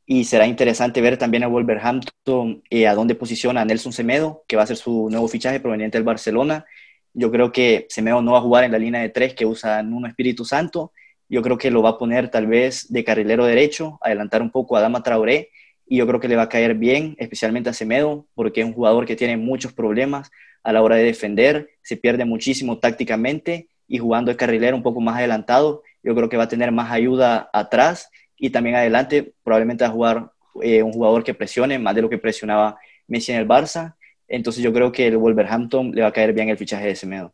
[0.05, 4.57] Y será interesante ver también al Wolverhampton eh, a dónde posiciona a Nelson Semedo, que
[4.57, 6.67] va a ser su nuevo fichaje proveniente del Barcelona.
[7.15, 9.83] Yo creo que Semedo no va a jugar en la línea de tres que usa
[9.83, 10.93] Nuno Espíritu Santo,
[11.31, 14.77] yo creo que lo va a poner tal vez de carrilero derecho, adelantar un poco
[14.77, 15.51] a Dama Traoré
[15.87, 18.73] y yo creo que le va a caer bien, especialmente a Semedo, porque es un
[18.73, 20.31] jugador que tiene muchos problemas
[20.65, 25.01] a la hora de defender, se pierde muchísimo tácticamente y jugando de carrilero un poco
[25.01, 29.85] más adelantado, yo creo que va a tener más ayuda atrás y también adelante probablemente
[29.85, 33.39] va a jugar eh, un jugador que presione más de lo que presionaba Messi en
[33.39, 33.95] el Barça.
[34.27, 37.33] Entonces yo creo que el Wolverhampton le va a caer bien el fichaje de Semedo.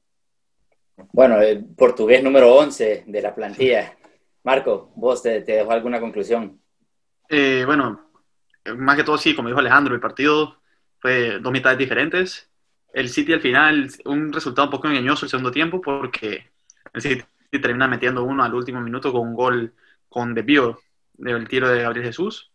[1.12, 3.96] Bueno, el portugués número 11 de la plantilla.
[4.44, 6.60] Marco, ¿vos te, te dejó alguna conclusión?
[7.28, 8.10] Eh, bueno,
[8.76, 10.60] más que todo sí, como dijo Alejandro, el partido
[10.98, 12.50] fue dos mitades diferentes.
[12.92, 16.50] El City al final, un resultado un poco engañoso el segundo tiempo porque
[16.92, 19.74] el City termina metiendo uno al último minuto con un gol
[20.08, 20.80] con desvío
[21.14, 22.52] del tiro de Gabriel Jesús.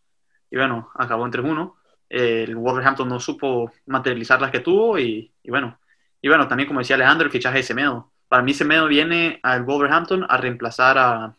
[0.50, 1.76] Y bueno, acabó en 3-1.
[2.10, 5.80] El Wolverhampton no supo materializar las que tuvo y, bueno.
[6.22, 9.64] Y bueno, también como decía Alejandro, el fichaje de Semedo para mí Semedo viene al
[9.64, 11.36] Wolverhampton a reemplazar a,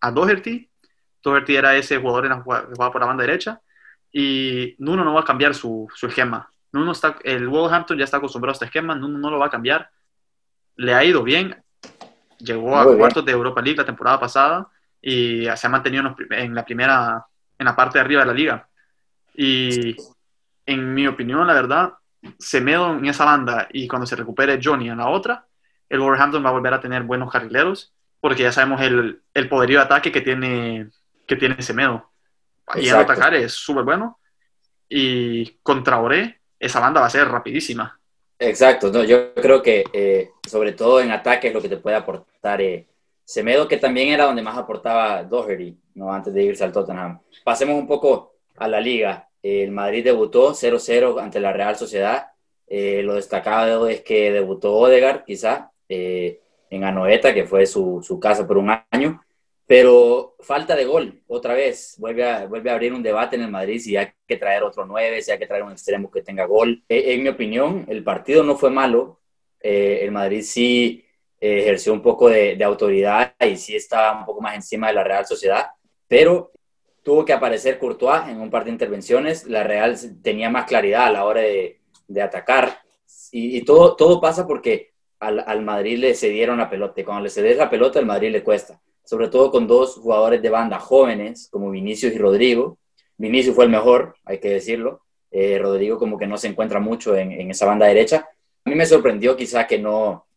[0.00, 0.70] a Doherty.
[1.20, 3.60] Doherty era ese jugador en la, que jugaba por la banda derecha.
[4.12, 6.48] Y Nuno no va a cambiar su, su esquema.
[6.70, 8.94] Nuno está, el Wolverhampton ya está acostumbrado a este esquema.
[8.94, 9.90] Nuno no lo va a cambiar.
[10.76, 11.60] Le ha ido bien.
[12.38, 14.68] Llegó a cuartos de Europa League la temporada pasada
[15.02, 17.26] y se ha mantenido en la primera,
[17.58, 18.68] en la parte de arriba de la liga.
[19.34, 19.96] Y
[20.64, 21.94] en mi opinión, la verdad,
[22.38, 25.47] Semedo en esa banda y cuando se recupere Johnny en la otra,
[25.88, 29.78] el Wolverhampton va a volver a tener buenos carrileros, porque ya sabemos el, el poderío
[29.78, 30.90] de ataque que tiene,
[31.26, 32.10] que tiene Semedo.
[32.74, 34.18] y a atacar es súper bueno.
[34.88, 37.98] Y contra Oré, esa banda va a ser rapidísima.
[38.38, 41.96] Exacto, no, yo creo que eh, sobre todo en ataque es lo que te puede
[41.96, 42.86] aportar eh,
[43.24, 46.12] Semedo, que también era donde más aportaba Doherty, ¿no?
[46.12, 47.20] antes de irse al Tottenham.
[47.44, 49.28] Pasemos un poco a la liga.
[49.42, 52.28] El Madrid debutó 0-0 ante la Real Sociedad.
[52.66, 58.20] Eh, lo destacado es que debutó Odegaard, quizá, eh, en Anoeta, que fue su, su,
[58.20, 59.22] casa por un año.
[59.66, 61.96] Pero falta de gol, otra vez.
[61.98, 64.86] Vuelve a, vuelve a abrir un debate en el Madrid si hay que traer otro
[64.86, 66.82] 9, si hay que traer un extremo que tenga gol.
[66.88, 69.20] Eh, en mi opinión, el partido no fue malo.
[69.60, 71.04] el Madrid sí
[71.40, 75.26] ejerció un poco de, autoridad y sí estaba un poco más encima de la Real
[75.26, 75.66] Sociedad,
[76.06, 76.52] pero
[77.02, 81.10] tuvo que aparecer Courtois en un par de intervenciones, la Real tenía más claridad a
[81.10, 81.80] la hora de,
[82.22, 82.80] atacar
[83.30, 87.70] y, todo, todo pasa porque al, Madrid le cedieron la pelota cuando le cedes la
[87.70, 92.12] pelota al Madrid le cuesta, sobre todo con dos jugadores de banda jóvenes como Vinicius
[92.14, 92.78] y Rodrigo.
[93.16, 95.02] Vinicius fue el mejor, hay que decirlo.
[95.30, 98.28] Eh, Rodrigo como que no se encuentra mucho en, en esa banda derecha.
[98.64, 100.28] A mí me sorprendió quizá que no,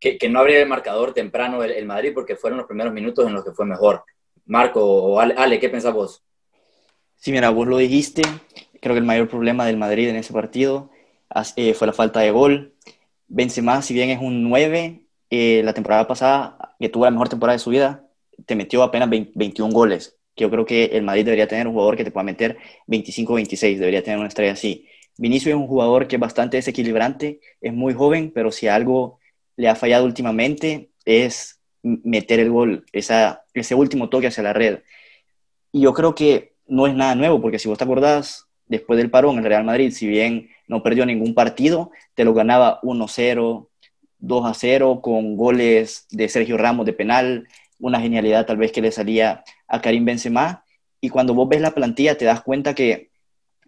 [0.00, 3.44] que, no abriera el marcador temprano el, Madrid porque fueron los primeros minutos en los
[3.44, 4.04] que fue mejor.
[4.46, 6.22] Marco o Ale, ¿qué pensás vos?
[7.16, 8.22] Sí, mira, vos lo dijiste.
[8.80, 10.90] Creo que el mayor problema del Madrid en ese partido
[11.56, 12.74] eh, fue la falta de gol.
[13.28, 17.56] Benzema, si bien es un 9, eh, la temporada pasada, que tuvo la mejor temporada
[17.56, 18.06] de su vida,
[18.46, 20.16] te metió apenas 21 goles.
[20.36, 24.02] Yo creo que el Madrid debería tener un jugador que te pueda meter 25-26, debería
[24.02, 24.86] tener una estrella así.
[25.18, 29.18] Vinicius es un jugador que es bastante desequilibrante, es muy joven, pero si algo
[29.56, 34.80] le ha fallado últimamente es meter el gol, esa, ese último toque hacia la red.
[35.72, 39.10] Y yo creo que no es nada nuevo, porque si vos te acordás, después del
[39.10, 43.68] parón, el Real Madrid, si bien no perdió ningún partido, te lo ganaba 1-0,
[44.20, 47.48] 2-0, con goles de Sergio Ramos de penal,
[47.80, 50.64] una genialidad tal vez que le salía a Karim Benzema.
[51.00, 53.10] Y cuando vos ves la plantilla, te das cuenta que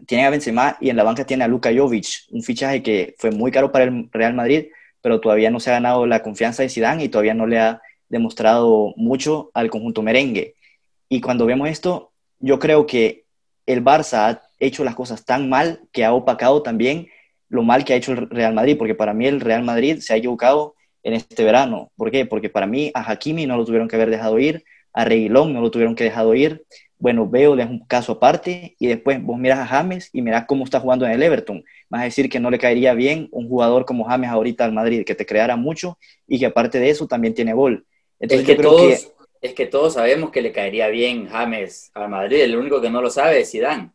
[0.06, 3.30] tiene a Benzema y en la banca tiene a Luka Jovic, un fichaje que fue
[3.30, 4.66] muy caro para el Real Madrid,
[5.00, 7.82] pero todavía no se ha ganado la confianza de Zidane y todavía no le ha
[8.08, 10.54] demostrado mucho al conjunto merengue.
[11.08, 13.24] Y cuando vemos esto, yo creo que
[13.66, 17.08] el Barça hecho las cosas tan mal que ha opacado también
[17.48, 20.12] lo mal que ha hecho el Real Madrid, porque para mí el Real Madrid se
[20.12, 21.90] ha equivocado en este verano.
[21.96, 22.24] ¿Por qué?
[22.24, 25.60] Porque para mí a Hakimi no lo tuvieron que haber dejado ir, a Reguilón no
[25.60, 26.64] lo tuvieron que dejado ir.
[26.98, 30.64] Bueno, veo es un caso aparte y después vos miras a James y mirás cómo
[30.64, 33.84] está jugando en el Everton vas a decir que no le caería bien un jugador
[33.84, 37.34] como James ahorita al Madrid, que te creara mucho y que aparte de eso también
[37.34, 37.84] tiene gol.
[38.20, 42.40] Entonces, es, que todos, es que todos sabemos que le caería bien James al Madrid,
[42.40, 43.90] el único que no lo sabe es Zidane.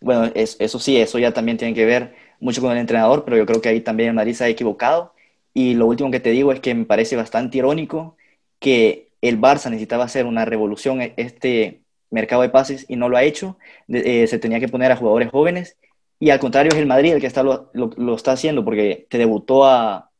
[0.00, 3.46] Bueno, eso sí, eso ya también tiene que ver mucho con el entrenador, pero yo
[3.46, 5.14] creo que ahí también Madrid se ha equivocado.
[5.54, 8.16] Y lo último que te digo es que me parece bastante irónico
[8.58, 13.16] que el Barça necesitaba hacer una revolución en este mercado de pases y no lo
[13.16, 13.58] ha hecho.
[13.88, 15.76] Eh, se tenía que poner a jugadores jóvenes
[16.18, 19.18] y al contrario es el Madrid el que está, lo, lo, está haciendo porque te
[19.18, 20.10] debutó a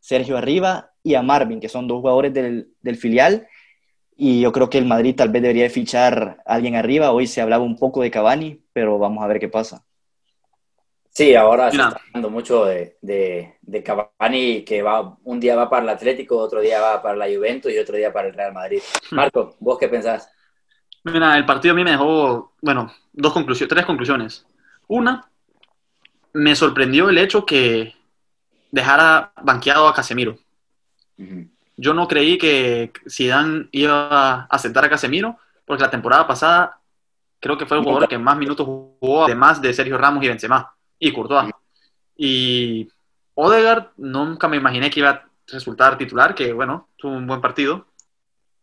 [0.00, 3.46] Sergio Arriba y a Marvin, que son dos jugadores del, del, filial.
[4.16, 7.12] Y yo creo que el Madrid tal vez debería fichar a alguien arriba.
[7.12, 9.82] Hoy se hablaba un poco de Cavani, pero vamos a ver qué pasa.
[11.08, 15.70] Sí, ahora se está hablando mucho de, de, de, Cavani, que va, un día va
[15.70, 18.52] para el Atlético, otro día va para la Juventus y otro día para el Real
[18.52, 18.80] Madrid.
[19.10, 19.14] Hmm.
[19.14, 20.28] Marco, ¿vos qué pensás?
[21.04, 24.44] Mira, el partido a mí me dejó, bueno, dos conclusiones, tres conclusiones.
[24.88, 25.30] Una,
[26.32, 27.94] me sorprendió el hecho que
[28.72, 30.36] dejara banqueado a Casemiro.
[31.76, 36.80] Yo no creí que Zidane iba a aceptar a Casemiro, porque la temporada pasada
[37.44, 40.74] creo que fue el jugador que más minutos jugó, además de Sergio Ramos y Benzema,
[40.98, 41.52] y Courtois.
[42.16, 42.88] Y
[43.34, 47.86] Odegaard nunca me imaginé que iba a resultar titular, que bueno, tuvo un buen partido.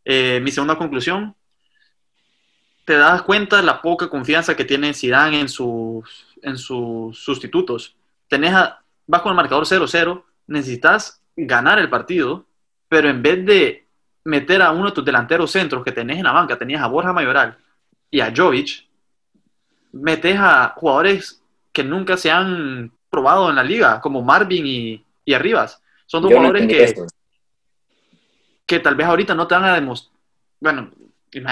[0.03, 1.35] Eh, mi segunda conclusión,
[2.83, 7.95] te das cuenta de la poca confianza que tiene Zidane en sus en sus sustitutos.
[8.27, 8.51] Tenés
[9.05, 12.47] vas con el marcador 0-0, necesitas ganar el partido,
[12.89, 13.85] pero en vez de
[14.23, 17.13] meter a uno de tus delanteros centros que tenés en la banca, tenías a Borja
[17.13, 17.59] Mayoral
[18.11, 18.87] y a Jovic,
[19.93, 25.33] metes a jugadores que nunca se han probado en la liga, como Marvin y, y
[25.33, 25.81] Arribas.
[26.05, 27.05] Son dos jugadores que,
[28.65, 30.13] que tal vez ahorita no te van a demostrar.
[30.59, 30.91] Bueno,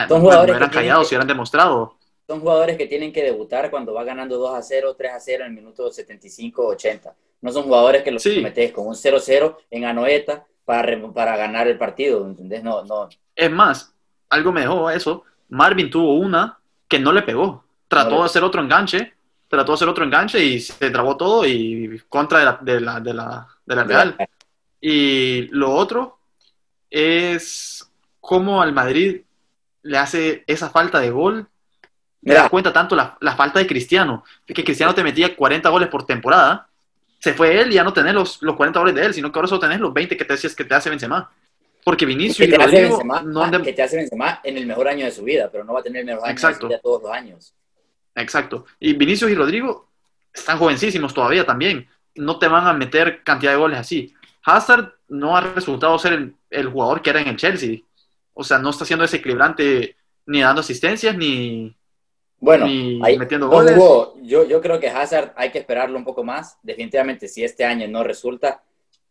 [0.07, 4.03] son jugadores eran callados si hubieran demostrado son jugadores que tienen que debutar cuando va
[4.03, 7.15] ganando 2 a 0, 3 a 0 en el minuto 75, 80.
[7.41, 11.79] No son jugadores que los metes con un 0-0 en Anoeta para, para ganar el
[11.79, 12.63] partido, ¿entendés?
[12.63, 13.09] No, no.
[13.35, 13.95] Es más,
[14.29, 15.23] algo me dejó eso.
[15.49, 16.57] Marvin tuvo una
[16.87, 17.63] que no le pegó.
[17.87, 19.13] Trató de hacer otro enganche,
[19.47, 22.99] trató de hacer otro enganche y se trabó todo y contra de la, de la,
[22.99, 24.17] de la, de la Real.
[24.81, 26.19] Y lo otro
[26.89, 29.21] es cómo al Madrid
[29.81, 31.47] le hace esa falta de gol
[32.21, 35.87] me das cuenta tanto la, la, falta de Cristiano, que Cristiano te metía 40 goles
[35.87, 36.67] por temporada,
[37.19, 39.39] se fue él y ya no tenés los, los 40 goles de él, sino que
[39.39, 41.29] ahora solo tenés los 20 que te decías que te hace Benzema.
[41.89, 45.11] Porque Vinicius y Rodrigo Benzema, no que te hace Benzema en el mejor año de
[45.11, 46.55] su vida, pero no va a tener el mejor año Exacto.
[46.55, 47.55] de su vida todos los años.
[48.13, 48.65] Exacto.
[48.79, 49.87] Y Vinicius y Rodrigo
[50.31, 51.87] están jovencísimos todavía también.
[52.13, 54.13] No te van a meter cantidad de goles así.
[54.43, 57.79] Hazard no ha resultado ser el, el jugador que era en el Chelsea.
[58.35, 59.95] O sea, no está siendo desequilibrante
[60.27, 61.75] ni dando asistencias ni,
[62.39, 63.73] bueno, ni ahí, metiendo goles.
[63.73, 64.15] Jugó.
[64.21, 66.57] Yo, yo creo que Hazard hay que esperarlo un poco más.
[66.61, 68.61] Definitivamente, si este año no resulta,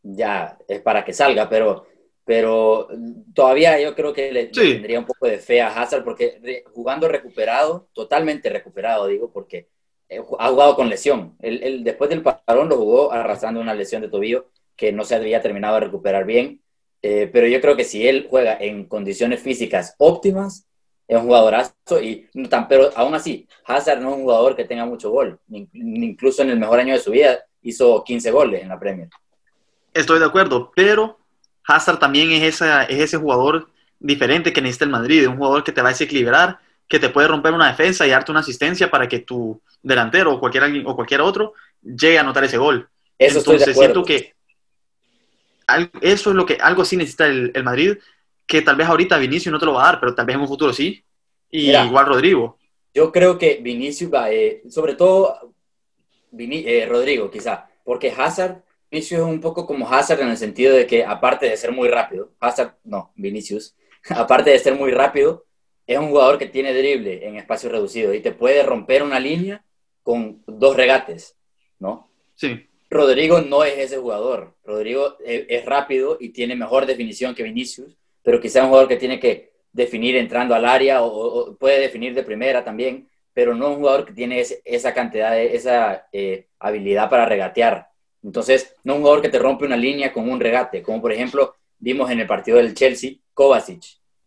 [0.03, 1.87] ya es para que salga, pero,
[2.29, 2.89] pero
[3.35, 4.61] todavía yo creo que le, Sí.
[4.67, 9.69] le tendría un poco de fe a Hazard porque jugando recuperado, totalmente recuperado, digo, porque
[10.11, 11.37] eh, ha jugado con lesión.
[11.41, 15.15] Él, él después del parón lo jugó arrastrando una lesión de tobillo que no se
[15.15, 16.61] había terminado de recuperar bien.
[17.01, 20.67] Eh, pero yo creo que si él juega en condiciones físicas óptimas,
[21.07, 21.73] es un jugadorazo.
[22.03, 22.29] Y,
[22.69, 25.41] pero aún así, Hazard no es un jugador que tenga mucho gol.
[25.73, 29.09] Incluso en el mejor año de su vida hizo 15 goles en la Premier.
[29.95, 31.18] Estoy de acuerdo, pero
[31.69, 33.69] Hazard también es, esa, es ese jugador
[34.01, 37.29] diferente que necesita el Madrid, un jugador que te va a desequilibrar, que te puede
[37.29, 41.21] romper una defensa y darte una asistencia para que tu delantero o cualquier, o cualquier
[41.21, 41.53] otro
[41.83, 42.89] llegue a anotar ese gol.
[43.19, 44.35] Eso estoy de Entonces siento que
[46.01, 47.99] eso es lo que algo sí necesita el, el Madrid,
[48.47, 50.41] que tal vez ahorita Vinicius no te lo va a dar, pero tal vez en
[50.41, 51.05] un futuro sí.
[51.51, 51.85] Y Mira.
[51.85, 52.59] igual Rodrigo.
[52.95, 55.53] Yo creo que Vinicius va, eh, sobre todo
[56.37, 60.87] eh, Rodrigo, quizá, porque Hazard, Vinicius es un poco como Hazard en el sentido de
[60.87, 63.75] que, aparte de ser muy rápido, Hazard, no, Vinicius,
[64.11, 65.45] aparte de ser muy rápido,
[65.87, 69.65] es un jugador que tiene drible en espacio reducido y te puede romper una línea
[70.03, 71.37] con dos regates,
[71.79, 72.11] ¿no?
[72.35, 72.67] Sí.
[72.91, 74.55] Rodrigo no es ese jugador.
[74.65, 78.97] Rodrigo es, es rápido y tiene mejor definición que Vinicius, pero quizá un jugador que
[78.97, 83.69] tiene que definir entrando al área o, o puede definir de primera también, pero no
[83.69, 87.89] un jugador que tiene esa cantidad, de, esa eh, habilidad para regatear.
[88.23, 91.55] Entonces, no un jugador que te rompe una línea con un regate, como por ejemplo
[91.79, 93.83] vimos en el partido del Chelsea, Kovacic.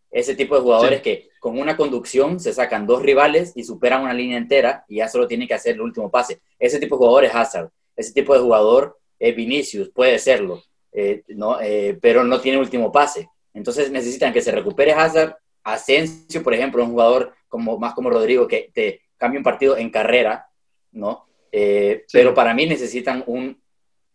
[0.09, 1.03] Ese tipo de jugadores Sí.
[1.03, 5.07] que con una conducción se sacan dos rivales y superan una línea entera y ya
[5.07, 6.41] solo tienen que hacer el último pase.
[6.59, 7.69] Ese tipo de jugador es Hazard.
[7.95, 11.59] Ese tipo de jugador es Vinicius, puede serlo, eh, ¿no?
[11.61, 13.29] Eh, pero no tiene último pase.
[13.53, 15.35] Entonces necesitan que se recupere Hazard.
[15.63, 19.89] Asensio, por ejemplo, un jugador como, más como Rodrigo que te cambia un partido en
[19.91, 20.47] carrera,
[20.91, 21.25] ¿no?
[21.51, 22.17] Eh, Sí.
[22.17, 23.60] Pero para mí necesitan un,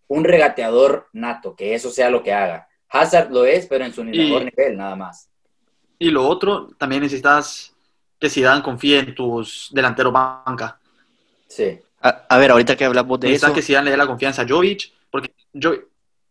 [0.08, 2.68] un regateador nato, que eso sea lo que haga.
[2.88, 5.28] Hazard lo es, pero en su Y- mejor nivel, nada más.
[5.98, 7.74] Y lo otro, también necesitas
[8.20, 10.78] que Zidane confíe en tus delanteros banca.
[11.48, 11.78] Sí.
[12.00, 14.42] A, a ver, ahorita que hablamos de Necesitas eso, que Zidane le dé la confianza
[14.42, 15.74] a Jovic, porque Jo-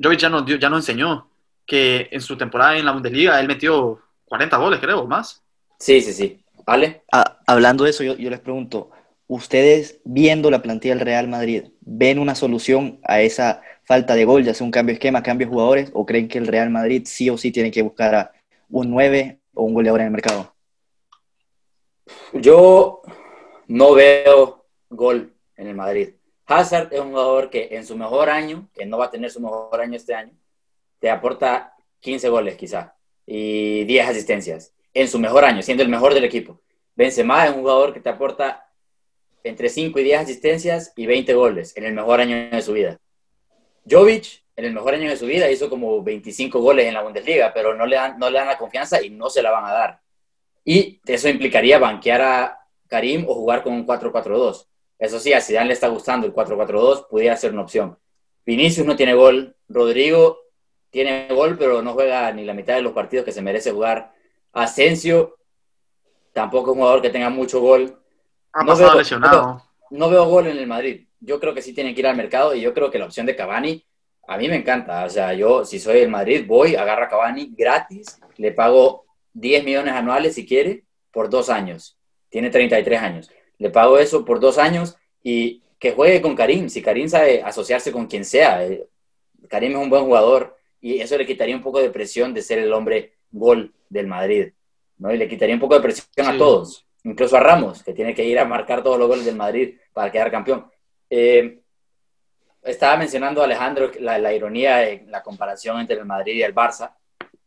[0.02, 1.28] Jovic ya nos, dio- ya nos enseñó
[1.66, 5.42] que en su temporada en la Bundesliga él metió 40 goles, creo, o más.
[5.80, 6.42] Sí, sí, sí.
[6.66, 7.04] ¿Vale?
[7.12, 8.90] a- hablando de eso, yo, yo les pregunto,
[9.28, 14.44] ¿ustedes viendo la plantilla del Real Madrid, ven una solución a esa falta de gol,
[14.44, 17.04] ya sea un cambio de esquema, cambio de jugadores, o creen que el Real Madrid
[17.06, 18.32] sí o sí tiene que buscar a
[18.70, 20.54] un 9 o un goleador en el mercado?
[22.34, 23.02] Yo
[23.68, 26.10] no veo gol en el Madrid.
[26.48, 29.40] Hazard es un jugador que en su mejor año, que no va a tener su
[29.40, 30.34] mejor año este año,
[31.00, 36.14] te aporta 15 goles quizá y 10 asistencias en su mejor año, siendo el mejor
[36.14, 36.62] del equipo.
[36.96, 38.65] Benzema es un jugador que te aporta
[39.46, 43.00] entre 5 y 10 asistencias y 20 goles en el mejor año de su vida.
[43.88, 47.54] Jovic, en el mejor año de su vida, hizo como 25 goles en la Bundesliga,
[47.54, 49.72] pero no le dan, no le dan la confianza y no se la van a
[49.72, 50.00] dar.
[50.64, 54.68] Y eso implicaría banquear a Karim o jugar con un 4-4-2.
[54.98, 58.00] Eso sí, a Zidane le está gustando el 4-4-2, pudiera ser una opción.
[58.46, 60.40] Vinicius no tiene gol, Rodrigo
[60.90, 64.12] tiene gol, pero no juega ni la mitad de los partidos que se merece jugar.
[64.54, 65.38] Asensio
[66.34, 68.02] tampoco es un jugador que tenga mucho gol.
[68.56, 69.62] Ha No pasado veo- lesionado.
[69.92, 71.06] No veo gol en el Madrid.
[71.20, 73.26] Yo creo que sí tienen que ir al mercado y yo creo que la opción
[73.26, 73.86] de Cavani
[74.28, 75.04] a mí me encanta.
[75.06, 79.64] O sea, yo si soy el Madrid voy, agarro a Cavani gratis, le pago 10
[79.64, 81.98] millones anuales si quiere por dos años.
[82.30, 83.30] Tiene 33 años.
[83.58, 86.70] Le pago eso por dos años y que juegue con Karim.
[86.70, 88.88] Si Karim sabe asociarse con quien sea, eh,
[89.50, 92.60] Karim es un buen jugador y eso le quitaría un poco de presión de ser
[92.60, 94.54] el hombre gol del Madrid.
[94.98, 95.14] ¿no?
[95.14, 98.26] Y le quitaría un poco de presión a todos, incluso a Ramos, que tiene que
[98.26, 100.66] ir a marcar todos los goles del Madrid para quedar campeón.
[101.10, 101.60] Eh,
[102.64, 106.94] estaba mencionando Alejandro la, la ironía de la comparación entre el Madrid y el Barça.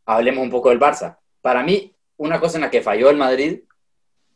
[0.07, 1.19] Hablemos un poco del Barça.
[1.43, 3.61] Para mí, una cosa en la que falló el Madrid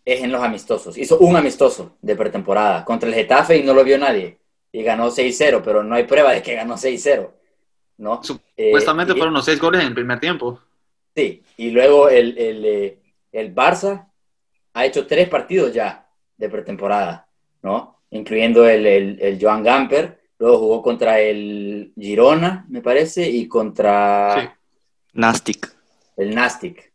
[0.05, 0.99] es en los amistosos.
[0.99, 4.39] Hizo un amistoso de pretemporada contra el Getafe y no lo vio nadie.
[4.73, 7.31] Y ganó 6-0, pero no hay prueba de que ganó 6-0.
[7.99, 8.21] ¿no?
[8.57, 10.59] Eh, Supuestamente y- fueron los seis goles en el primer tiempo.
[11.15, 12.99] Sí, y luego el, el, eh,
[13.31, 14.09] el Barça
[14.75, 17.29] ha hecho tres partidos ya de pretemporada,
[17.63, 18.01] ¿no?
[18.11, 24.41] Incluyendo el, el, Joan Gamper, luego jugó contra el Girona, me parece, y contra...
[24.41, 24.49] Sí.
[25.15, 25.75] Nastic.
[26.17, 26.93] El Nastic.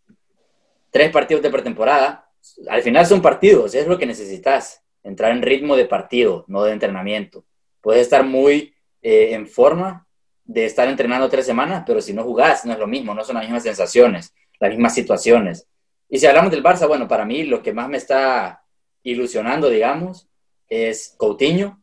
[0.92, 2.30] Tres partidos de pretemporada.
[2.70, 6.74] Al final son partidos, es lo que necesitas, entrar en ritmo de partido, no de
[6.74, 7.46] entrenamiento.
[7.82, 10.08] Puedes estar muy eh, en forma
[10.44, 13.36] de estar entrenando tres semanas, pero si no jugás, no es lo mismo, no son
[13.36, 15.68] las mismas sensaciones, las mismas situaciones.
[16.10, 18.64] Y si hablamos del Barça, bueno, para mí lo que más me está
[19.03, 20.30] ilusionando, digamos,
[20.70, 21.82] es Coutinho,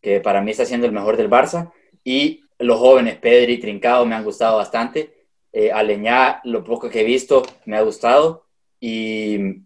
[0.00, 1.72] que para mí está siendo el mejor del Barça,
[2.04, 5.26] y los jóvenes, Pedri, Trincado, me han gustado bastante.
[5.52, 8.46] Eh, Aleñá, lo poco que he visto, me ha gustado.
[8.80, 9.62] Y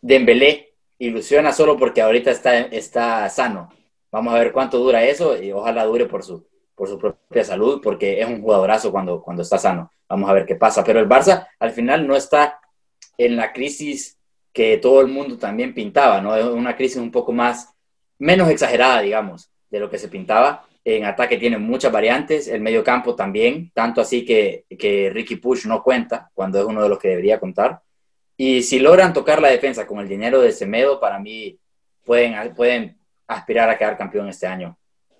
[0.00, 3.70] Dembélé, ilusiona solo porque ahorita está, está sano.
[4.10, 7.80] Vamos a ver cuánto dura eso y ojalá dure por su, por su propia salud,
[7.82, 9.90] porque es un jugadorazo cuando, cuando está sano.
[10.08, 10.84] Vamos a ver qué pasa.
[10.84, 12.60] Pero el Barça al final no está
[13.18, 14.16] en la crisis
[14.52, 16.32] que todo el mundo también pintaba, ¿no?
[16.52, 17.74] Una crisis un poco más,
[18.18, 20.64] menos exagerada, digamos, de lo que se pintaba.
[20.84, 25.66] En ataque tiene muchas variantes, el medio campo también, tanto así que, que Ricky Push
[25.66, 27.82] no cuenta cuando es uno de los que debería contar.
[28.36, 31.58] Y si logran tocar la defensa con el dinero de Semedo, para mí
[32.04, 32.96] pueden, pueden
[33.26, 34.78] aspirar a quedar campeón este año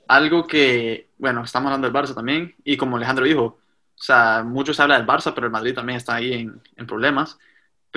[0.09, 4.73] algo que, bueno, estamos hablando del Barça también, y como Alejandro dijo, o sea, mucho
[4.73, 7.39] se habla del Barça, pero el Madrid también está ahí en, problemas.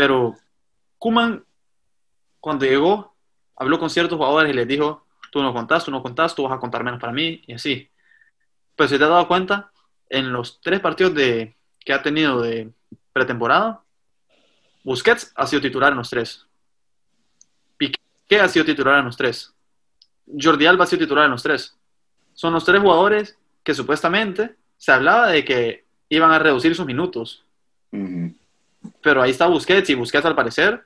[0.01, 0.35] Pero
[0.97, 1.45] Kuman,
[2.39, 3.15] cuando llegó,
[3.55, 6.53] habló con ciertos jugadores y les dijo, tú no contás, tú no contás, tú vas
[6.53, 7.87] a contar menos para mí, y así.
[8.75, 9.71] Pero si te has dado cuenta,
[10.09, 12.71] en los tres partidos de, que ha tenido de
[13.13, 13.83] pretemporada,
[14.83, 16.47] Busquets ha sido titular en los tres.
[17.77, 19.53] Piqué ha sido titular en los tres.
[20.25, 21.77] Jordi Alba ha sido titular en los tres
[22.33, 27.45] son los tres jugadores que supuestamente se hablaba de que iban a reducir sus minutos.
[29.01, 30.81] Pero ahí está Busquets y Busquets al parecer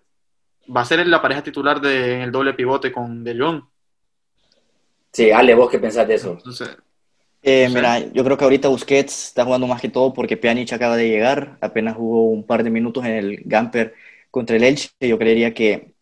[0.75, 3.63] va a ser la pareja titular del el doble pivote con De Jong.
[5.11, 6.37] Sí, Ale, ¿vos qué pensás de eso?
[7.41, 10.97] Eh, mira, yo creo que ahorita Busquets está jugando más que todo porque Pjanic acaba
[10.97, 13.93] de llegar, apenas jugó un par de minutos en el Gamper
[14.31, 14.89] contra el Elche.
[14.99, 15.93] Yo creería que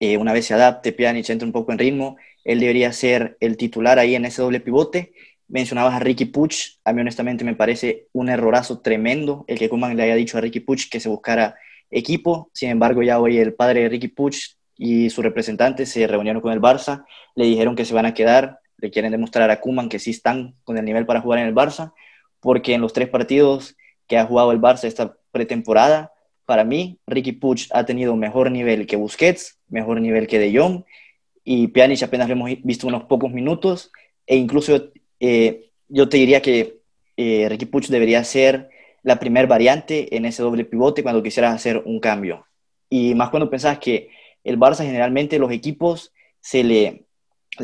[0.00, 2.16] eh, una vez se adapte, Pjanic entre un poco en ritmo
[2.48, 5.12] él debería ser el titular ahí en ese doble pivote.
[5.48, 9.96] Mencionabas a Ricky Puch, a mí honestamente me parece un errorazo tremendo el que Kuman
[9.96, 11.56] le haya dicho a Ricky Puch que se buscara
[11.90, 12.50] equipo.
[12.52, 16.52] Sin embargo, ya hoy el padre de Ricky Puch y su representante se reunieron con
[16.52, 19.98] el Barça, le dijeron que se van a quedar, le quieren demostrar a Kuman que
[19.98, 21.94] sí están con el nivel para jugar en el Barça,
[22.40, 23.74] porque en los tres partidos
[24.06, 26.12] que ha jugado el Barça esta pretemporada,
[26.44, 30.84] para mí, Ricky Puch ha tenido mejor nivel que Busquets, mejor nivel que De Jong
[31.44, 33.90] y Pjanic apenas lo hemos visto unos pocos minutos
[34.26, 34.90] e incluso
[35.20, 36.80] eh, yo te diría que
[37.16, 38.70] eh, Ricky Puch debería ser
[39.02, 42.46] la primer variante en ese doble pivote cuando quisieras hacer un cambio.
[42.90, 44.10] Y más cuando pensás que
[44.44, 47.06] el Barça generalmente los equipos se le,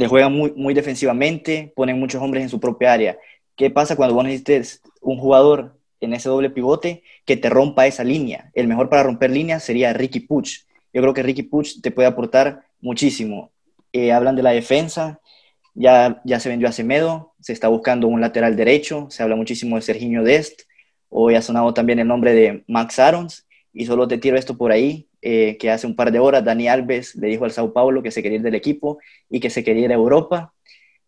[0.09, 3.19] juegan muy, muy defensivamente, ponen muchos hombres en su propia área.
[3.57, 8.05] ¿Qué pasa cuando vos necesites un jugador en ese doble pivote que te rompa esa
[8.05, 8.51] línea?
[8.55, 10.67] El mejor para romper líneas sería Ricky Puch.
[10.93, 13.53] Yo creo que Ricky Puch te puede aportar muchísimo.
[13.93, 15.21] Eh, hablan de la defensa,
[15.75, 19.77] ya, ya se vendió a Semedo, se está buscando un lateral derecho, se habla muchísimo
[19.77, 20.63] de Serginho Dest,
[21.09, 24.73] hoy ha sonado también el nombre de Max Arons, y solo te tiro esto por
[24.73, 28.03] ahí, eh, que hace un par de horas Dani Alves le dijo al Sao Paulo
[28.03, 28.99] que se quería ir del equipo
[29.29, 30.55] y que se quería ir a Europa,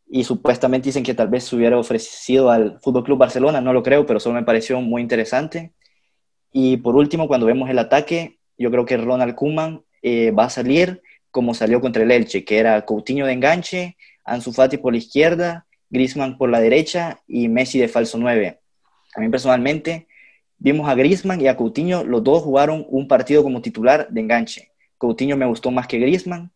[0.09, 3.83] y supuestamente dicen que tal vez se hubiera ofrecido al Fútbol Club Barcelona, no lo
[3.83, 5.73] creo, pero solo me pareció muy interesante.
[6.53, 10.51] Y por último, cuando vemos el ataque, yo creo que Ronald Koeman eh, va a
[10.51, 13.97] salir como salió contra el Elche, que era Coutinho de enganche,
[14.27, 18.61] Ansu Fati por la izquierda, Griezmann por la derecha y Messi de falso 9.
[19.15, 20.09] A mí personalmente
[20.59, 24.73] vimos a Griezmann y a Coutinho, los dos jugaron un partido como titular de enganche.
[24.99, 26.53] Coutinho me gustó más que Griezmann.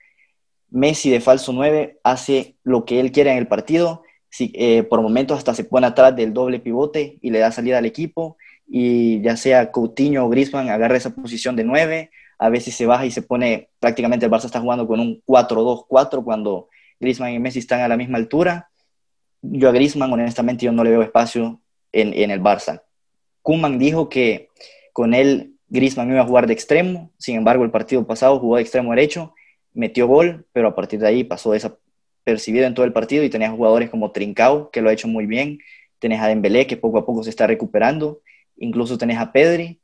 [0.68, 4.02] Messi de falso 9 hace lo que él quiere en el partido.
[4.38, 7.86] Eh, por momentos hasta se pone atrás del doble pivote y le da salida al
[7.86, 8.36] equipo.
[8.66, 12.10] Y ya sea Coutinho o Griezmann agarra esa posición de 9
[12.40, 16.24] a veces se baja y se pone, prácticamente el Barça está jugando con un 4-2-4
[16.24, 16.70] cuando
[17.00, 18.70] Griezmann y Messi están a la misma altura.
[19.42, 21.60] Yo a Griezmann, honestamente, yo no le veo espacio
[21.92, 22.82] en, en el Barça.
[23.42, 24.50] Kuman dijo que
[24.92, 28.62] con él Griezmann iba a jugar de extremo, sin embargo el partido pasado jugó de
[28.62, 29.34] extremo derecho,
[29.72, 33.50] metió gol, pero a partir de ahí pasó desapercibido en todo el partido y tenés
[33.50, 35.58] jugadores como Trincao, que lo ha hecho muy bien,
[36.00, 38.20] tenés a Dembélé, que poco a poco se está recuperando,
[38.56, 39.80] incluso tenés a Pedri,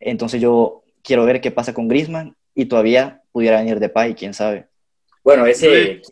[0.00, 4.34] entonces yo quiero ver qué pasa con Griezmann y todavía pudiera venir de Depay, quién
[4.34, 4.66] sabe.
[5.22, 6.02] Bueno, ese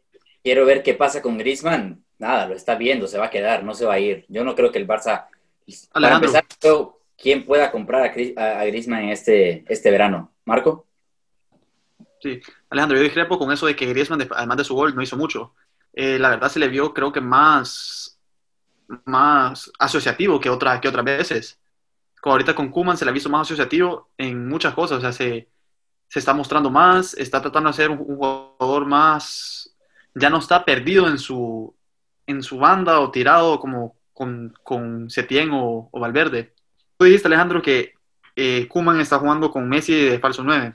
[0.49, 3.75] quiero ver qué pasa con Griezmann, nada, lo está viendo, se va a quedar, no
[3.75, 4.25] se va a ir.
[4.29, 5.27] Yo no creo que el Barça,
[5.93, 6.47] para empezar,
[7.19, 10.33] quién pueda comprar a, a, Griezmann en este, este verano.
[10.47, 10.87] ¿Marco?
[12.23, 12.41] Sí,
[12.71, 15.53] Alejandro, yo discrepo con eso de que Griezmann, además de su gol, no hizo mucho.
[15.93, 18.19] Eh, la verdad se le vio, creo que más,
[19.05, 21.59] más asociativo que, otra, que otras veces.
[22.23, 24.97] Como ahorita con Kuman se le ha visto más asociativo en muchas cosas.
[24.97, 25.47] O sea, se,
[26.09, 29.68] se está mostrando más, está tratando de ser un, jugador más.
[30.19, 31.75] Ya no está perdido en su,
[32.27, 36.55] en su banda o tirado como con, con Setién o, Valverde.
[36.97, 37.95] Tú dijiste, Alejandro, que
[38.37, 40.75] eh, Kuman está jugando con Messi de falso 9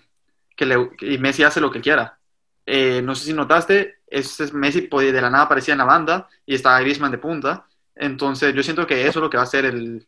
[0.56, 2.20] que le, y Messi hace lo que quiera.
[2.66, 6.56] Eh, no sé si notaste, es, Messi de la nada aparecía en la banda y
[6.56, 7.68] estaba Griezmann de punta.
[7.96, 10.08] Entonces yo siento que eso es lo que va a hacer el,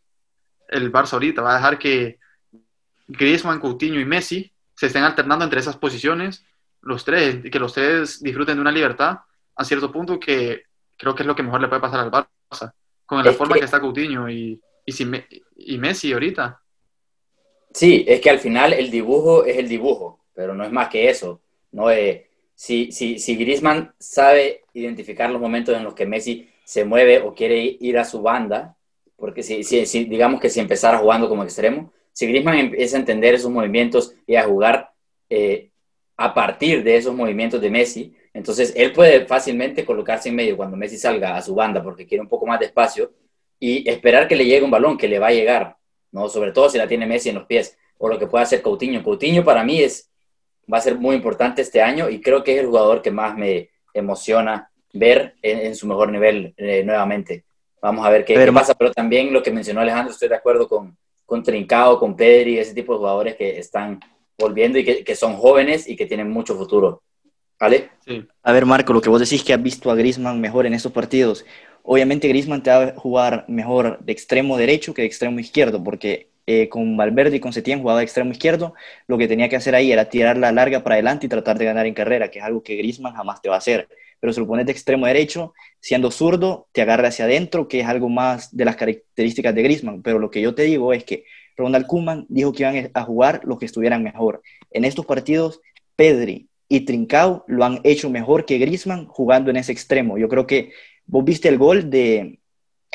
[0.69, 1.41] el Barça ahorita.
[1.41, 2.19] Va a dejar que
[3.07, 6.45] Griezmann, Coutinho y Messi se estén alternando entre esas posiciones,
[6.85, 9.17] los tres, y que los tres disfruten de una libertad
[9.55, 10.63] a cierto punto que
[10.97, 12.73] creo que es lo que mejor le puede pasar al Barça.
[13.05, 13.65] Con la forma que...
[13.65, 16.59] está Coutinho y, y Messi ahorita.
[17.73, 21.09] Sí, es que al final el dibujo es el dibujo pero no es más que
[21.09, 21.41] eso.
[21.71, 21.89] ¿no?
[21.89, 27.21] Eh, si, si, si Griezmann sabe identificar los momentos en los que Messi se mueve
[27.21, 28.75] o quiere ir a su banda,
[29.15, 33.33] porque si, si, digamos que si empezara jugando como extremo, si Griezmann empieza a entender
[33.33, 34.91] esos movimientos y a jugar
[35.29, 35.71] eh,
[36.17, 40.77] a partir de esos movimientos de Messi, entonces él puede fácilmente colocarse en medio cuando
[40.77, 43.11] Messi salga a su banda porque quiere un poco más de espacio
[43.59, 45.77] y esperar que le llegue un balón, que le va a llegar,
[46.11, 46.27] ¿no?
[46.29, 49.03] sobre todo si la tiene Messi en los pies, o lo que pueda hacer Coutinho.
[49.03, 50.09] Coutinho para mí es
[50.71, 53.37] va a ser muy importante este año y creo que es el jugador que más
[53.37, 57.43] me emociona ver en, su mejor nivel eh, nuevamente.
[57.81, 60.97] Vamos a ver qué, pasa, pero también lo que mencionó Alejandro, estoy de acuerdo con,
[61.25, 63.99] con Trincao, con Pedri, ese tipo de jugadores que están
[64.37, 67.01] volviendo y que, que son jóvenes y que tienen mucho futuro.
[67.59, 67.89] ¿Vale?
[68.05, 68.25] Sí.
[68.43, 70.91] A ver, Marco, lo que vos decís que has visto a Grisman mejor en estos
[70.91, 71.45] partidos.
[71.83, 76.29] Obviamente Grisman te va a jugar mejor de extremo derecho que de extremo izquierdo, porque
[76.47, 78.73] eh, con Valverde y con Setién jugaba de extremo izquierdo,
[79.07, 81.65] lo que tenía que hacer ahí era tirar la larga para adelante y tratar de
[81.65, 83.87] ganar en carrera, que es algo que Griezmann jamás te va a hacer.
[84.19, 87.87] Pero si lo pones de extremo derecho, siendo zurdo, te agarra hacia adentro, que es
[87.87, 90.01] algo más de las características de Griezmann.
[90.01, 91.25] Pero lo que yo te digo es que
[91.57, 94.41] Ronald Koeman dijo que iban a jugar los que estuvieran mejor.
[94.71, 95.61] En estos partidos,
[95.95, 100.17] Pedri y Trincao lo han hecho mejor que Griezmann jugando en ese extremo.
[100.17, 100.71] Yo creo que
[101.05, 102.39] vos viste el gol de,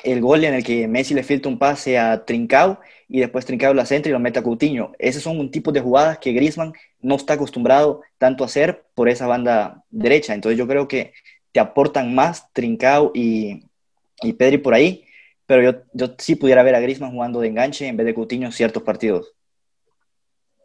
[0.05, 3.75] el gol en el que Messi le filtra un pase a Trincao y después Trincao
[3.75, 4.93] la centra y lo mete a Coutinho.
[4.99, 9.09] Esos son un tipo de jugadas que Griezmann no está acostumbrado tanto a hacer por
[9.09, 10.35] esa banda derecha.
[10.35, 11.13] Entonces yo creo que
[11.53, 13.65] te aportan más Trincao y,
[14.23, 15.05] y Pedri por ahí,
[15.51, 18.47] pero yo, yo sí pudiera ver a Griezmann jugando de enganche en vez de Coutinho
[18.47, 19.33] en ciertos partidos.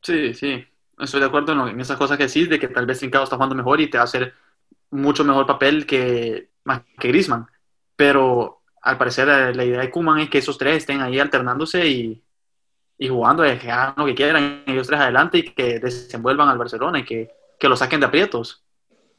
[0.03, 0.63] Sí, sí,
[0.99, 3.55] estoy de acuerdo en, esas cosas que decís, de que tal vez Trincao está jugando
[3.55, 4.35] mejor y te va a hacer
[4.91, 6.49] mucho mejor papel que,
[6.99, 7.47] que Griezmann.
[7.95, 11.87] Pero al parecer eh, la idea de Kuman es que esos tres estén ahí alternándose
[11.87, 12.23] y,
[12.99, 16.99] y jugando, que hagan lo que quieran ellos tres adelante y que desenvuelvan al Barcelona
[16.99, 18.63] y que, que lo saquen de aprietos.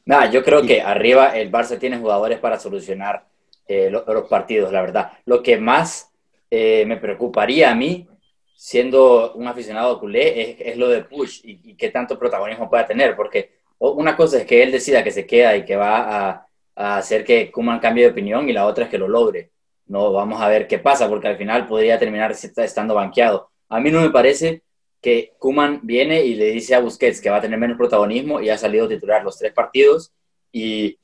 [0.05, 3.27] Nada, yo creo que arriba el Barça tiene jugadores para solucionar
[3.67, 5.11] eh, los, partidos, la verdad.
[5.25, 6.11] Lo que más
[6.49, 8.07] eh, me preocuparía a mí,
[8.55, 12.85] siendo un aficionado culé, es, es lo de Push y, y, qué tanto protagonismo pueda
[12.85, 16.47] tener, porque una cosa es que él decida que se queda y que va a,
[16.75, 19.51] a hacer que Kuman cambie de opinión y la otra es que lo logre.
[19.87, 23.49] No, vamos a ver qué pasa, porque al final podría terminar estando banqueado.
[23.69, 24.63] A mí no me parece
[25.01, 28.49] que Kuman viene y le dice a Busquets que va a tener menos protagonismo y
[28.49, 30.11] ha salido titular los tres partidos.
[30.51, 30.97] Y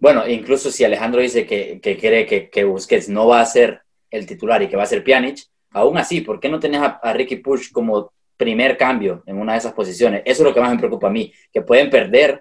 [0.00, 3.82] bueno, incluso si Alejandro dice que, que cree que, que, Busquets no va a ser
[4.10, 5.38] el titular y que va a ser Pjanic,
[5.70, 9.58] aún así, ¿por qué no tenés a, Ricky Push como primer cambio en una de
[9.58, 10.22] esas posiciones?
[10.24, 12.40] Eso es lo que más me preocupa a mí, que pueden perder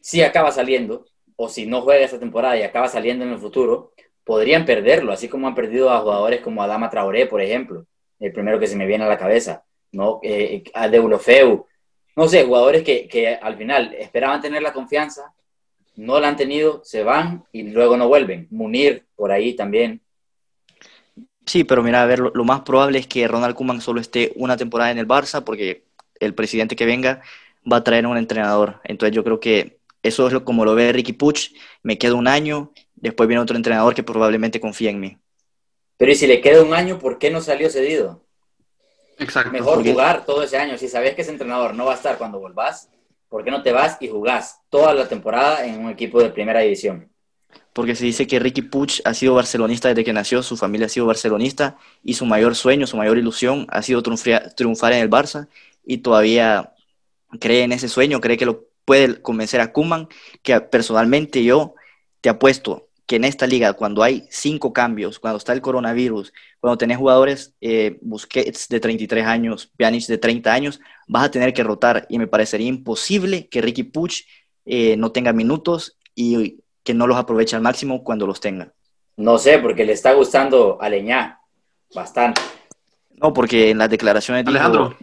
[0.00, 1.06] si acaba saliendo
[1.36, 3.92] o si no juega esta temporada y acaba saliendo en el futuro,
[4.22, 7.86] podrían perderlo, así como han perdido a jugadores como Adama Traoré, por ejemplo,
[8.20, 10.20] el primero que se me viene a la cabeza, ¿no?
[10.22, 11.64] Eh, a Deulofeu,
[12.14, 15.32] no sé, jugadores que, que, al final esperaban tener la confianza,
[15.98, 18.46] no la han tenido, se van y luego no vuelven.
[18.50, 20.00] Munir, por ahí también.
[21.44, 24.56] Sí, pero mira, a ver, lo, más probable es que Ronald Koeman solo esté una
[24.56, 25.84] temporada en el Barça, porque
[26.20, 27.22] el presidente que venga
[27.70, 28.80] va a traer un entrenador.
[28.84, 32.28] Entonces yo creo que eso es lo, como lo ve Ricky Puch, me quedo un
[32.28, 35.18] año después viene otro entrenador que probablemente confía en mí.
[35.96, 38.24] Pero ¿y si le queda un año, por qué no salió cedido?
[39.18, 39.50] Exacto.
[39.50, 40.78] Mejor jugar todo ese año.
[40.78, 42.88] Si sabes que ese entrenador no va a estar cuando volvás,
[43.28, 46.60] ¿por qué no te vas y jugás toda la temporada en un equipo de primera
[46.60, 47.10] división?
[47.72, 50.90] Porque se dice que Ricky Puch ha sido barcelonista desde que nació, su familia ha
[50.90, 55.48] sido barcelonista y su mayor sueño, su mayor ilusión ha sido triunfar en el Barça
[55.84, 56.74] y todavía
[57.40, 60.08] cree en ese sueño, cree que lo puede convencer a Kuman,
[60.42, 61.74] que personalmente yo
[62.20, 66.30] te apuesto que en esta liga, cuando hay cinco cambios, cuando está el coronavirus,
[66.60, 71.54] cuando tenés jugadores eh, Busquets de 33 años, Pjanic de 30 años, vas a tener
[71.54, 74.26] que rotar y me parecería imposible que Ricky Puch
[74.66, 78.74] eh, no tenga minutos y que no los aproveche al máximo cuando los tenga.
[79.16, 81.40] No sé, porque le está gustando a Leñá
[81.94, 82.42] bastante.
[83.12, 84.94] No, porque en las declaraciones Alejandro.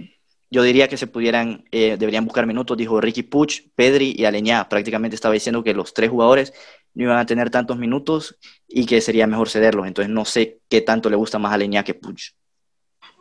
[0.52, 4.70] yo diría que se pudieran, eh, deberían buscar minutos, dijo Ricky Puch, Pedri y Aleñá.
[4.70, 6.54] Prácticamente estaba diciendo que los tres jugadores
[6.96, 8.38] no iban a tener tantos minutos
[8.68, 9.86] y que sería mejor cederlos.
[9.86, 12.32] Entonces no sé qué tanto le gusta más a Leñá que Puch.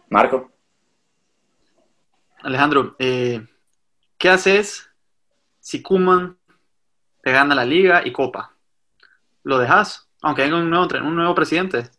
[0.09, 0.53] Marco.
[2.43, 3.45] Alejandro, eh,
[4.17, 4.89] ¿qué haces
[5.61, 6.39] si Kuman
[7.23, 8.55] te gana la liga y copa?
[9.43, 10.09] ¿Lo dejas?
[10.23, 11.91] Aunque haya un nuevo, un nuevo presidente.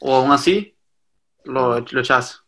[0.00, 0.74] ¿O aún así
[1.44, 2.42] lo, lo echas?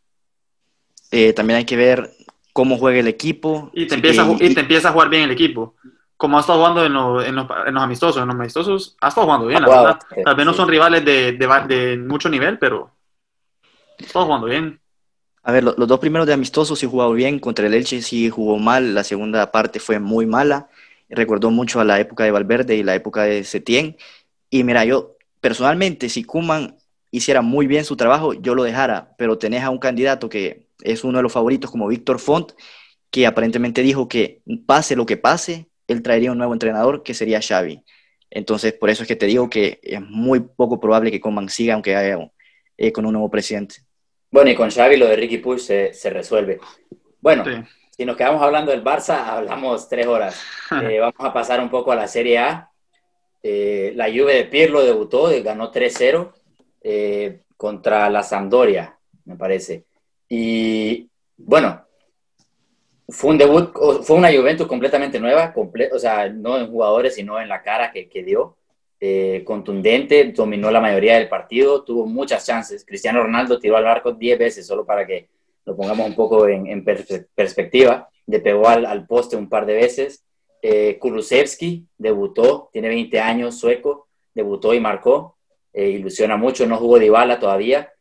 [1.10, 2.10] Eh, también hay que ver
[2.52, 3.70] cómo juega el equipo.
[3.74, 5.76] Y te, empieza, y, te empieza a jugar bien el equipo
[6.16, 6.86] como ha estado jugando en,
[7.26, 9.98] en, los, en, los, amistosos, en los amistosos, ha estado jugando bien, la verdad.
[10.24, 12.90] Tal vez no son rivales de, de, mucho nivel, pero
[13.98, 14.80] ha estado jugando bien.
[15.42, 18.58] A ver, los, dos primeros de amistosos sí jugado bien, contra el Elche sí jugó
[18.58, 20.68] mal, la segunda parte fue muy mala,
[21.08, 23.96] recordó mucho a la época de Valverde y la época de Setién.
[24.50, 26.78] Y mira, yo personalmente, si Kuman
[27.10, 31.04] hiciera muy bien su trabajo, yo lo dejara, pero tenés a un candidato que es
[31.04, 32.52] uno de los favoritos como Víctor Font,
[33.10, 37.40] que aparentemente dijo que pase lo que pase, él traería un nuevo entrenador que sería
[37.40, 37.82] Xavi.
[38.30, 41.74] Entonces, por eso es que te digo que es muy poco probable que Coman siga,
[41.74, 42.30] aunque haya
[42.76, 43.76] eh, con un nuevo presidente.
[44.30, 46.58] Bueno, y con Xavi lo de Ricky Puig se, resuelve.
[47.20, 47.44] Bueno,
[47.90, 50.40] si nos quedamos hablando del Barça, hablamos tres horas.
[50.82, 52.68] Eh, vamos a pasar un poco a la Serie A.
[53.40, 56.32] Eh, la Juve de Pirlo debutó, ganó 3-0
[57.56, 59.84] contra la Sampdoria, me parece.
[60.28, 61.85] Y bueno,
[63.08, 65.54] fue un debut, fue una Juventus completamente nueva,
[65.92, 68.56] o sea, no en jugadores, sino en la cara que, que dio.
[68.98, 72.84] Eh, contundente, dominó la mayoría del partido, tuvo muchas chances.
[72.84, 75.28] Cristiano Ronaldo tiró al arco 10 veces, solo para que
[75.64, 78.08] lo pongamos un poco en, perspectiva.
[78.26, 80.24] Le pegó al, al, poste un par de veces.
[80.62, 80.98] Eh,
[81.98, 85.36] debutó, tiene 20 años, sueco, debutó y marcó.
[85.72, 87.92] Eh, ilusiona mucho, no jugó Dybala todavía.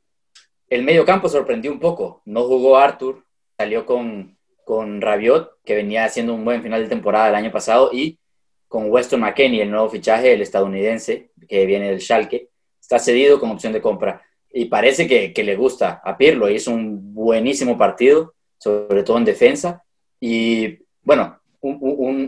[0.70, 3.24] El medio campo sorprendió un poco, no jugó Arthur,
[3.58, 4.35] salió con,
[4.66, 8.20] con Rabiot, que venía haciendo un buen final de temporada el año pasado, y
[8.68, 12.50] con Weston McKenney, el nuevo fichaje, el estadounidense, que viene del Schalke,
[12.82, 14.22] está cedido como opción de compra.
[14.52, 19.84] Y parece que, le gusta a Pirlo, hizo un buenísimo partido, sobre todo en defensa.
[20.20, 21.40] Y bueno,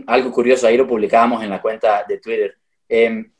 [0.06, 2.56] algo curioso, ahí lo publicábamos en la cuenta de Twitter.
[2.88, 3.32] Em,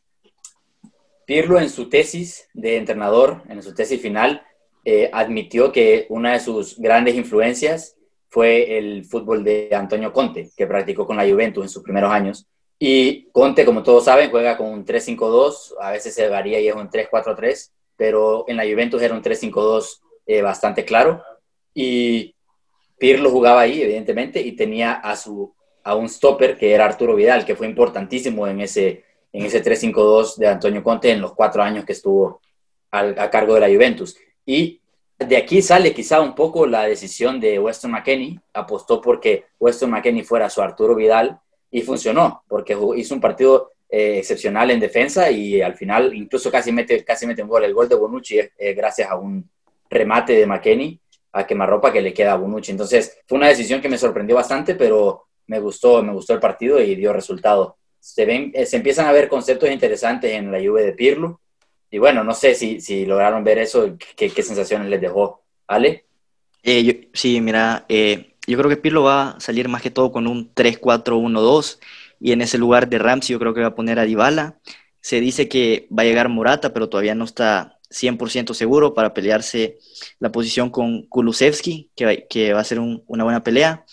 [1.25, 4.43] Pirlo en su tesis de entrenador, en su tesis final,
[4.85, 7.98] eh, admitió que una de sus grandes influencias
[8.29, 12.47] fue el fútbol de Antonio Conte, que practicó con la Juventus en sus primeros años.
[12.79, 16.75] Y Conte, como todos saben, juega con un 3-5-2, a veces se varía y es
[16.75, 21.23] un 3-4-3, pero en la Juventus era un 3-5-2 eh, bastante claro.
[21.75, 22.35] Y
[22.99, 27.45] Pirlo jugaba ahí, evidentemente, y tenía a, su, a un stopper que era Arturo Vidal,
[27.45, 31.85] que fue importantísimo en ese, en ese 3-5-2 de Antonio Conte en los cuatro años
[31.85, 32.41] que estuvo
[32.91, 34.17] a cargo de la Juventus.
[34.47, 34.81] Y
[35.19, 38.39] de aquí sale quizá un poco la decisión de Weston McKenney.
[38.55, 41.39] Apostó porque Weston McKenney fuera su Arturo Vidal
[41.71, 46.71] y funcionó, porque hizo un partido eh, excepcional en defensa y al final incluso casi
[46.73, 47.65] mete, casi mete un gol.
[47.65, 49.49] El gol de Bonucci es eh, gracias a un
[49.91, 51.01] remate de McKenney
[51.33, 52.71] a quemarropa que le queda a Bonucci.
[52.71, 56.81] Entonces fue una decisión que me sorprendió bastante, pero me gustó, me gustó el partido
[56.81, 57.77] y dio resultado.
[57.99, 61.41] Se, ven, eh, se empiezan a ver conceptos interesantes en la lluvia de Pirlo
[61.91, 65.43] y bueno, no sé si, si lograron ver eso, qué, sensaciones les dejó.
[65.67, 66.05] ¿Ale?
[66.63, 70.27] Eh, sí, mira, eh, yo creo que Pirlo va a salir más que todo con
[70.27, 71.79] un 3-4-1-2
[72.21, 74.59] y en ese lugar de Ramsey yo creo que va a poner a Dybala.
[75.01, 79.79] Se dice que va a llegar Morata, pero todavía no está 100% seguro para pelearse
[80.19, 83.85] la posición con Kulusevski, que, que va a ser una buena pelea.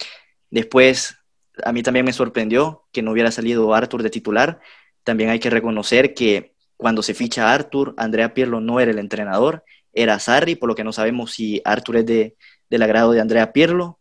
[0.50, 1.18] Después,
[1.64, 4.60] a mí también me sorprendió que no hubiera salido Arthur de titular.
[5.04, 9.64] También hay que reconocer que cuando se ficha Arthur, Andrea Pirlo no era el entrenador,
[9.94, 12.36] era Sarri, por lo que no sabemos si Arthur es de,
[12.70, 14.00] del agrado de Andrea Pirlo,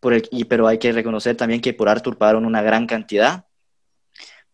[0.00, 3.46] por el, y, pero hay que reconocer también que por Arthur pagaron una gran cantidad.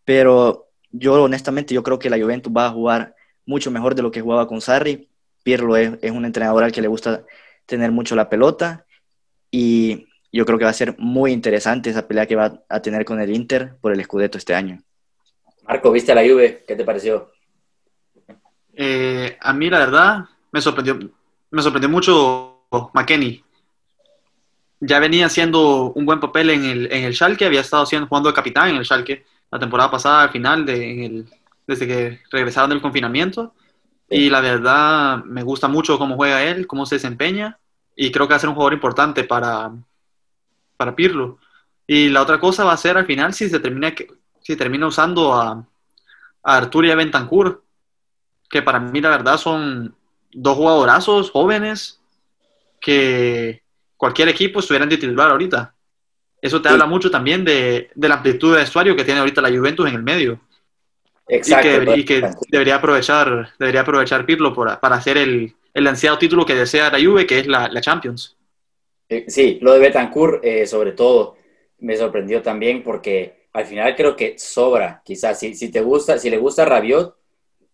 [0.04, 3.14] Pero yo honestamente yo creo que la Juventus va a jugar
[3.46, 5.08] mucho mejor de lo que jugaba con Sarri.
[5.42, 7.24] Pirlo es, es un entrenador al que le gusta
[7.66, 8.86] tener mucho la pelota
[9.50, 13.04] y yo creo que va a ser muy interesante esa pelea que va a tener
[13.04, 14.82] con el Inter por el Scudetto este año.
[15.66, 16.64] Marco, ¿viste a la Juve?
[16.66, 17.30] ¿Qué te pareció?
[18.74, 20.98] Eh, a mí, la verdad, me sorprendió,
[21.50, 23.42] me sorprendió mucho McKenny.
[24.80, 28.30] Ya venía haciendo un buen papel en el, en el Schalke, había estado haciendo, jugando
[28.30, 31.26] de capitán en el Schalke la temporada pasada, al final de, en el,
[31.66, 33.54] desde que regresaron del confinamiento.
[34.08, 37.58] Y la verdad, me gusta mucho cómo juega él, cómo se desempeña.
[37.94, 39.70] Y creo que va a ser un jugador importante para,
[40.76, 41.38] para Pirlo.
[41.86, 43.92] Y la otra cosa va a ser al final si se termina,
[44.40, 45.64] si termina usando a,
[46.42, 47.62] a Artur y a Bentancur,
[48.50, 49.94] que para mí la verdad son
[50.32, 52.00] dos jugadorazos jóvenes
[52.80, 53.62] que
[53.96, 55.74] cualquier equipo estuvieran de titular ahorita.
[56.42, 59.88] Eso te habla mucho también de, la amplitud de vestuario que tiene ahorita la Juventus
[59.88, 60.40] en el medio.
[61.28, 61.94] Exacto.
[61.94, 66.90] Y que, debería aprovechar, debería aprovechar Pirlo para hacer el, el ansiado título que desea
[66.90, 68.36] la Juve, que es la, la Champions.
[69.08, 71.36] Eh, sí, lo de Betancourt, eh, sobre todo,
[71.78, 75.38] me sorprendió también porque al final creo que sobra, quizás.
[75.38, 77.16] Si, si te gusta, si le gusta Rabiot,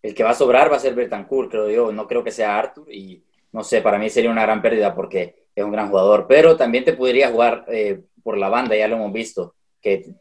[0.06, 1.92] el que va a sobrar va a ser Betancourt, creo yo.
[1.92, 5.46] No creo que sea Arthur y no sé, para mí sería una gran pérdida porque
[5.54, 6.26] es un gran jugador.
[6.28, 10.14] Pero también te podría jugar eh, por la banda, ya lo hemos visto, que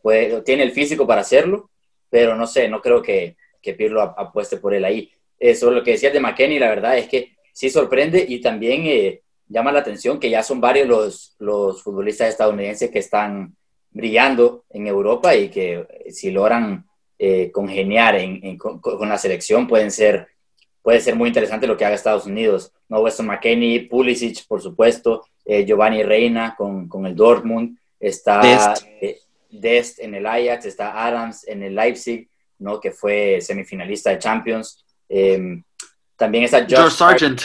[0.45, 1.69] tiene el físico para hacerlo,
[2.09, 5.11] pero no sé, no creo que, que Pirlo apueste por él ahí.
[5.38, 9.21] Eso lo que decías de McKenny, la verdad es que sí sorprende y también eh,
[9.47, 13.55] llama la atención que ya son varios los, los futbolistas estadounidenses que están
[13.91, 16.86] brillando en Europa y que eh, si logran
[17.18, 20.28] eh, congeniar en, con, la selección pueden ser,
[20.82, 22.72] puede ser muy interesante lo que haga Estados Unidos.
[22.89, 22.99] ¿no?
[22.99, 28.74] Weston McKenney, Pulisic, por supuesto, Giovanni Reina con, con el Dortmund, está
[29.51, 29.99] Dest.
[29.99, 32.28] en el Ajax, está Adams en el Leipzig,
[32.59, 32.80] ¿no?
[32.80, 34.84] que fue semifinalista de Champions.
[35.07, 35.63] Em,
[36.16, 37.41] también está George Sargent.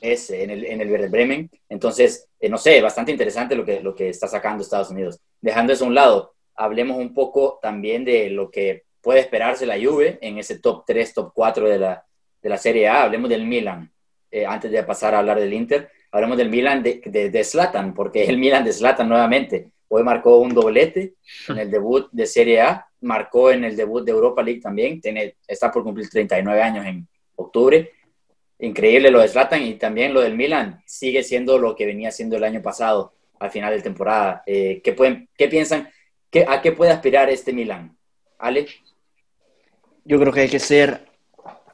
[0.00, 1.50] Es en el, en el Bremen.
[1.68, 5.18] Entonces, eh, no sé, bastante interesante lo que, lo que está sacando Estados Unidos.
[5.40, 9.76] Dejando eso a un lado, hablemos un poco también de lo que puede esperarse la
[9.76, 12.04] Juve en ese top 3, top 4 de la,
[12.42, 13.02] de la Serie A.
[13.02, 13.90] Hablemos del Milan,
[14.30, 15.90] eh, antes de pasar a hablar del Inter.
[16.10, 19.70] Hablemos del Milan de, de, de Zlatan, porque el Milan de Zlatan nuevamente.
[19.88, 21.14] Hoy marcó un doblete
[21.48, 25.36] en el debut de Serie A, marcó en el debut de Europa League también, tiene,
[25.46, 27.90] está por cumplir 39 años en, octubre.
[28.58, 30.82] Increíble lo de Zlatan y también lo del Milan.
[30.86, 34.42] Sigue siendo lo que venía siendo el año pasado al final de temporada.
[34.46, 35.88] Eh, ¿qué, pueden, ¿Qué piensan?
[36.34, 37.96] ¿Qué, ¿A qué puede aspirar este Milan?
[38.40, 38.66] Ale.
[40.04, 41.06] Yo creo que hay que ser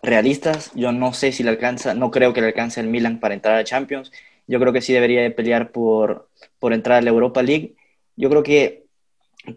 [0.02, 0.70] realistas.
[0.74, 3.56] Yo no sé si le alcanza, no creo que le alcance el Milan para entrar
[3.56, 4.12] a Champions.
[4.46, 7.74] Yo creo que sí debería de pelear por, por entrar a la Europa League.
[8.16, 8.84] Yo creo que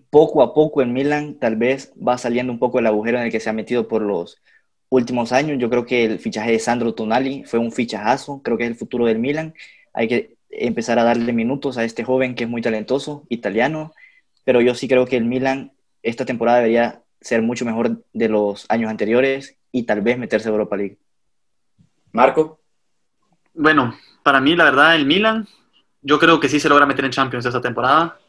[0.09, 3.31] poco a poco el Milan tal vez va saliendo un poco el agujero en el
[3.31, 4.41] que se ha metido por los
[4.87, 5.57] últimos años.
[5.59, 8.77] Yo creo que el fichaje de Sandro Tonali fue un fichajazo, creo que es el
[8.77, 9.53] futuro del Milan.
[9.91, 13.91] Hay que empezar a darle minutos a este joven que es muy talentoso, italiano,
[14.43, 18.65] pero yo sí creo que el Milan esta temporada debería ser mucho mejor de los
[18.69, 20.97] años anteriores y tal vez meterse a Europa League.
[22.11, 22.59] Marco.
[23.53, 25.47] Bueno, para mí la verdad el Milan,
[26.01, 28.19] yo creo que sí se logra meter en Champions esta temporada.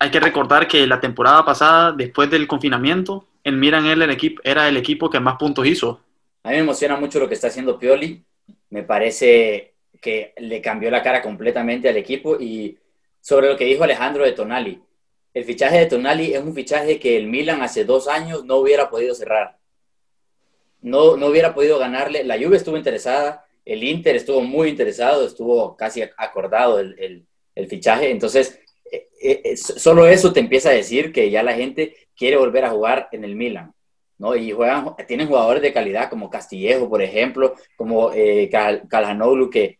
[0.00, 4.40] Hay que recordar que la temporada pasada, después del confinamiento, el Milan era el, equipo,
[4.44, 6.00] era el equipo que más puntos hizo.
[6.44, 8.24] A mí me emociona mucho lo que está haciendo Pioli.
[8.70, 12.78] Me parece que le cambió la cara completamente al equipo y
[13.20, 14.80] sobre lo que dijo Alejandro de Tonali.
[15.34, 18.90] El fichaje de Tonali es un fichaje que el Milan hace dos años no hubiera
[18.90, 19.58] podido cerrar.
[20.80, 22.24] No, no hubiera podido ganarle.
[22.24, 28.10] La Juve estuvo interesada, el Inter estuvo muy interesado, estuvo casi acordado el, el, fichaje.
[28.10, 28.60] Entonces,
[28.90, 32.70] eh, eh, solo eso te empieza a decir que ya la gente quiere volver a
[32.70, 33.74] jugar en el Milan.
[34.18, 34.34] ¿no?
[34.34, 39.78] Y juegan, tienen jugadores de calidad como Castillejo, por ejemplo, como eh, que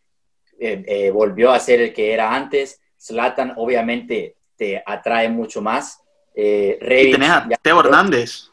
[0.61, 2.81] eh, eh, volvió a ser el que era antes.
[2.99, 6.03] Zlatan, obviamente, te atrae mucho más.
[6.35, 8.51] Eh, y tenés a Teo Hernández.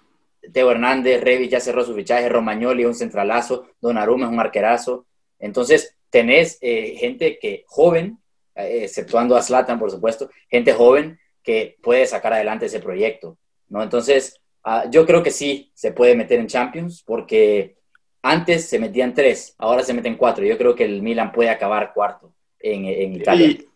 [0.53, 5.05] Teo Hernández, Revis ya cerró su fichaje, Romagnoli un centralazo, Donnarumma es un arquerazo.
[5.39, 8.19] Entonces, tenés gente que joven,
[8.55, 13.37] exceptuando a Zlatan, por supuesto, gente joven que puede sacar adelante ese proyecto.
[13.69, 13.83] ¿no?
[13.83, 17.77] Entonces, uh, yo creo que sí se puede meter en Champions porque
[18.23, 20.43] antes se metían tres, ahora se meten cuatro.
[20.43, 23.47] Yo creo que el Milan puede acabar cuarto en, en Italia.
[23.47, 23.67] Y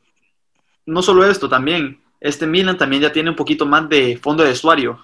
[0.88, 4.49] no solo esto, también, este Milan también ya tiene un poquito más de fondo de
[4.49, 5.03] vestuario,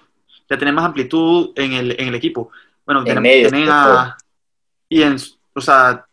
[0.50, 2.52] ya tiene más amplitud en el, en el equipo.
[2.86, 4.18] Bueno, en tienen, a,
[4.90, 5.18] y en,
[5.54, 6.06] o sea,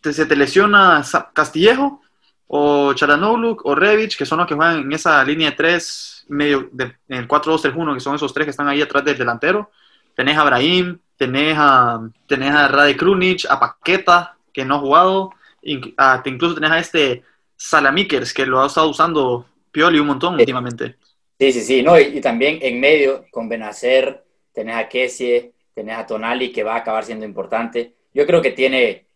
[0.00, 2.02] te, se te lesiona Castillejo
[2.46, 6.68] o Charanoglu o Revich, que son los que juegan en esa línea de tres medio
[6.72, 9.70] de, en el 4-2-3-1, que son esos tres que están ahí atrás del delantero.
[10.14, 15.30] Tenés a Brahim, tenés a, tenés a Rade Krunic, a Paqueta, que no ha jugado,
[15.62, 17.24] incluso tenés a este
[17.56, 20.94] Salamikers, que lo ha estado usando Pioli un montón últimamente.
[21.36, 26.06] Sí, sí, sí, no, y, también en medio, con Benacer, tenés a Kessie, tenés a
[26.06, 27.92] Tonali, que va a acabar siendo importante.
[28.14, 29.06] Yo creo que tiene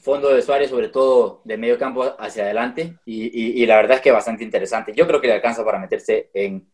[0.00, 4.12] fondo de Suárez, sobre todo de medio campo hacia adelante, y, la verdad es que
[4.12, 4.92] bastante interesante.
[4.94, 6.64] Yo creo que le alcanza para meterse en,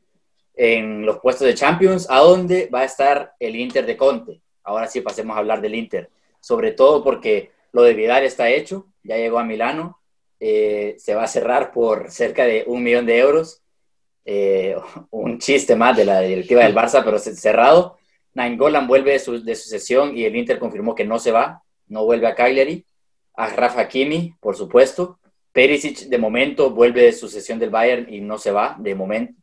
[0.55, 4.43] en los puestos de Champions, a dónde va a estar el Inter de Conte.
[4.63, 8.89] Ahora sí pasemos a hablar del Inter, sobre todo porque lo de Vidal está hecho,
[9.03, 10.02] ya llegó a Milano,
[10.45, 13.63] eh, se va a cerrar por cerca de un millón de euros,
[14.25, 14.75] eh,
[15.11, 17.97] un chiste más de la directiva del Barça, pero cerrado.
[18.35, 22.05] Nainggolan vuelve de su, de sesión y el Inter confirmó que no se va, no
[22.05, 22.85] vuelve a Cagliari.
[23.35, 25.21] A Rafa Kimi, por supuesto.
[25.53, 29.35] Perisic, de momento, vuelve de su sesión del Bayern y no se va, de momento,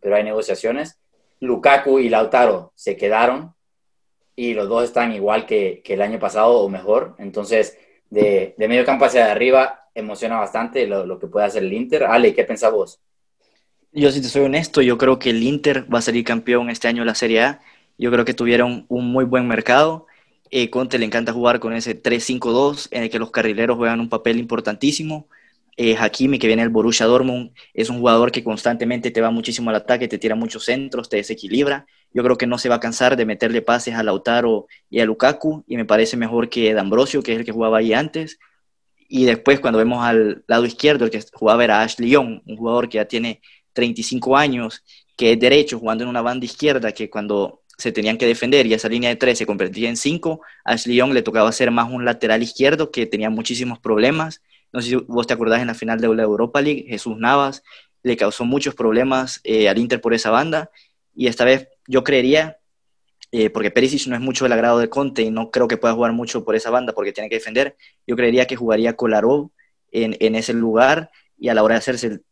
[0.00, 0.98] pero hay negociaciones.
[1.38, 3.54] Lukaku y Lautaro se quedaron
[4.34, 7.14] y los dos están igual que, que el año pasado o mejor.
[7.18, 7.78] Entonces,
[8.10, 12.04] de, de, medio campo hacia arriba, emociona bastante lo, lo, que puede hacer el Inter.
[12.04, 13.00] Ale, ¿qué pensás vos?
[13.92, 16.88] Yo, si te soy honesto, yo creo que el Inter va a salir campeón este
[16.88, 17.60] año de la Serie A.
[17.96, 20.06] Yo creo que tuvieron un muy buen mercado.
[20.50, 24.08] Eh, Conte le encanta jugar con ese 3-5-2 en el que los carrileros juegan un
[24.08, 25.28] papel importantísimo.
[25.76, 29.70] Eh, Hakimi, que viene del Borussia Dortmund, es un jugador que constantemente te va muchísimo
[29.70, 31.86] al ataque, te tira muchos centros, te desequilibra.
[32.12, 35.04] Yo creo que no se va a cansar de meterle pases a Lautaro y a
[35.04, 38.40] Lukaku, y me parece mejor que D'Ambrosio, que es el que jugaba ahí antes.
[39.08, 42.88] Y después, cuando vemos al lado izquierdo, el que jugaba era Ashley Young, un jugador
[42.88, 43.40] que ya tiene
[43.72, 44.84] 35 años,
[45.16, 48.74] que es derecho, jugando en una banda izquierda, que cuando se tenían que defender y
[48.74, 51.90] esa línea de tres se convertía en cinco, a Ashley Young le tocaba ser más
[51.90, 54.42] un lateral izquierdo que tenía muchísimos problemas.
[54.72, 57.62] No sé si vos te acordás en la final de la Europa League, Jesús Navas
[58.02, 60.70] le causó muchos problemas eh, al Inter por esa banda
[61.14, 62.57] y esta vez yo creería,
[63.32, 65.94] eh, porque Perisic no es mucho del agrado de Conte y no creo que pueda
[65.94, 67.76] jugar mucho por esa banda porque tiene que defender,
[68.06, 69.50] yo creería que jugaría Kolarov
[69.92, 72.24] en, en ese lugar y a la hora de hacerse el,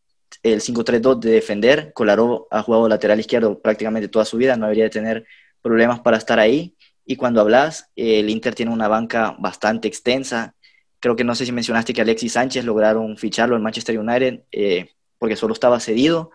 [0.42, 1.92] el 5-3-2 de defender.
[1.92, 5.26] Kolarov ha jugado lateral izquierdo prácticamente toda su vida, no debería de tener
[5.62, 6.76] problemas para estar ahí.
[7.04, 10.54] Y cuando hablas, el Inter tiene una banca bastante extensa.
[10.98, 14.90] Creo que no sé si mencionaste que Alexis Sánchez lograron ficharlo en Manchester United eh,
[15.18, 16.32] porque solo estaba cedido.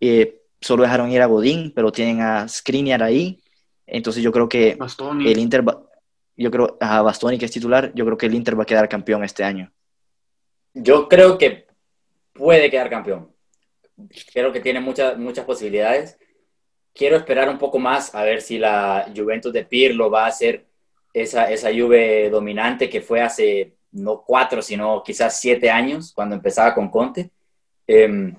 [0.00, 3.42] Eh, solo dejaron ir a Godín, pero tienen a Skriniar ahí.
[3.86, 5.30] Entonces yo creo que Bastoni.
[5.30, 5.82] el Inter, va,
[6.36, 8.88] yo creo, a Bastoni que es titular, yo creo que el Inter va a quedar
[8.88, 9.72] campeón este año.
[10.74, 11.66] Yo creo que
[12.32, 13.32] puede quedar campeón.
[14.32, 16.18] Creo que tiene muchas, muchas posibilidades.
[16.92, 20.66] Quiero esperar un poco más a ver si la Juventus de Pirlo va a ser
[21.12, 26.74] esa, esa Juve dominante que fue hace no cuatro, sino quizás siete años cuando empezaba
[26.74, 27.30] con Conte.
[27.86, 28.34] Eh,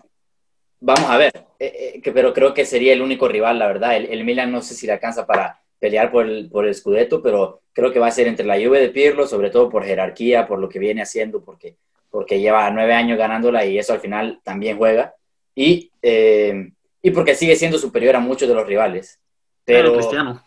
[0.79, 3.95] vamos a ver, eh, eh, pero creo que sería el único rival, la verdad.
[3.95, 7.21] El, el, Milan no sé si le alcanza para pelear por el, por el Scudetto,
[7.21, 10.47] pero creo que va a ser entre la Juve de Pirlo, sobre todo por jerarquía,
[10.47, 11.77] por lo que viene haciendo, porque
[12.09, 15.13] porque lleva nueve años ganándola y eso al final también juega.
[15.55, 16.71] Y, eh,
[17.01, 19.19] y porque sigue siendo superior a muchos de los rivales.
[19.63, 20.43] Pero, Cristiano.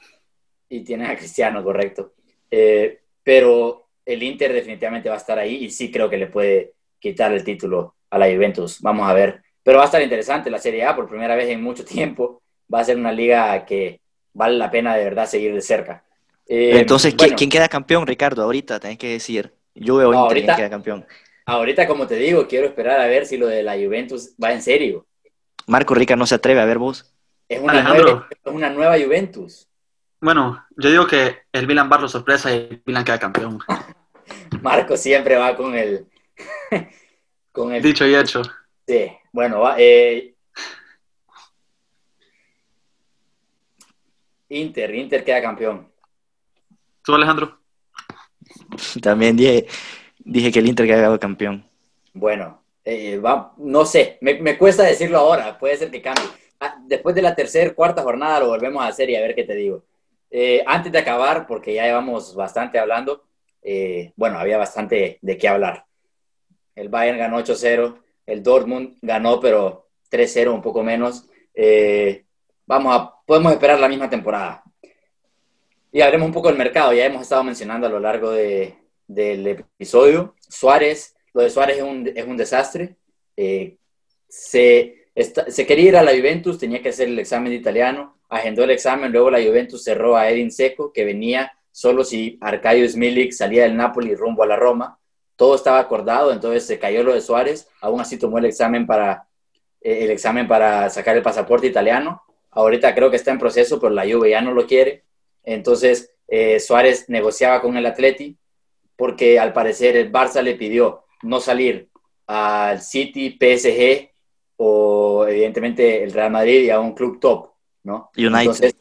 [0.68, 2.14] Y tiene a Cristiano, correcto.
[2.50, 6.74] Eh, pero el Inter definitivamente va a estar ahí y sí creo que le puede
[6.98, 8.80] quitar el título a la Juventus.
[8.80, 9.42] Vamos a ver.
[9.70, 12.42] Pero va a estar interesante la Serie A por primera vez en mucho tiempo.
[12.74, 14.00] Va a ser una liga que
[14.32, 16.02] vale la pena de verdad seguir de cerca.
[16.44, 18.42] Eh, Entonces, ¿quién, bueno, ¿quién queda campeón, Ricardo?
[18.42, 19.54] Ahorita tenés que decir.
[19.76, 21.06] Yo veo no, Inter ahorita, queda campeón.
[21.46, 24.60] Ahorita, como te digo, quiero esperar a ver si lo de la Juventus va en
[24.60, 25.06] serio.
[25.68, 27.14] Marco Rica no se atreve a ver vos.
[27.48, 29.68] Es una, nueva, es una nueva Juventus.
[30.20, 33.60] Bueno, yo digo que el Milan va a sorpresa y el Milan queda campeón.
[34.62, 36.08] Marco siempre va con el...
[37.52, 37.80] con el...
[37.80, 38.42] Dicho y hecho.
[38.84, 40.34] Sí, bueno, va, eh...
[44.48, 45.88] Inter, Inter queda campeón.
[47.04, 47.60] ¿Tú, Alejandro?
[49.00, 49.66] También dije,
[50.18, 51.64] dije que el Inter quedaba campeón.
[52.12, 56.24] Bueno, eh, va, no sé, me, me, cuesta decirlo ahora, puede ser que cambie.
[56.58, 59.44] Ah, después de la tercera, cuarta jornada lo volvemos a hacer y a ver qué
[59.44, 59.84] te digo.
[60.30, 63.24] Eh, antes de acabar, porque ya llevamos bastante hablando,
[63.62, 65.86] eh, bueno, había bastante de qué hablar.
[66.74, 71.28] El Bayern ganó 8-0, el Dortmund ganó, pero 3-0, un poco menos.
[71.54, 72.24] Eh,
[72.66, 74.62] vamos a, podemos esperar la misma temporada.
[75.92, 79.46] Y hablemos un poco del mercado, ya hemos estado mencionando a lo largo de, del
[79.46, 80.36] episodio.
[80.48, 82.96] Suárez, lo de Suárez es un, es un desastre.
[83.36, 83.76] Eh,
[84.28, 88.70] se, se quería ir a la Juventus, tenía que hacer el examen italiano, agendó el
[88.70, 93.64] examen, luego la Juventus cerró a Edin Seco, que venía solo si Arcadio Milik salía
[93.64, 94.99] del Napoli rumbo a la Roma.
[95.40, 99.26] Todo estaba acordado, entonces se cayó lo de Suárez, aún así tomó el examen para,
[99.80, 102.22] eh, el examen para sacar el pasaporte italiano.
[102.50, 105.02] Ahorita creo que está en proceso, pero la Juve ya no lo quiere.
[105.42, 108.36] Entonces eh, Suárez negociaba con el Atleti,
[108.96, 111.88] porque al parecer el Barça le pidió no salir
[112.26, 114.10] al City, PSG
[114.58, 117.48] o evidentemente el Real Madrid y a un club top,
[117.84, 118.10] ¿no?
[118.14, 118.40] United.
[118.40, 118.74] Entonces,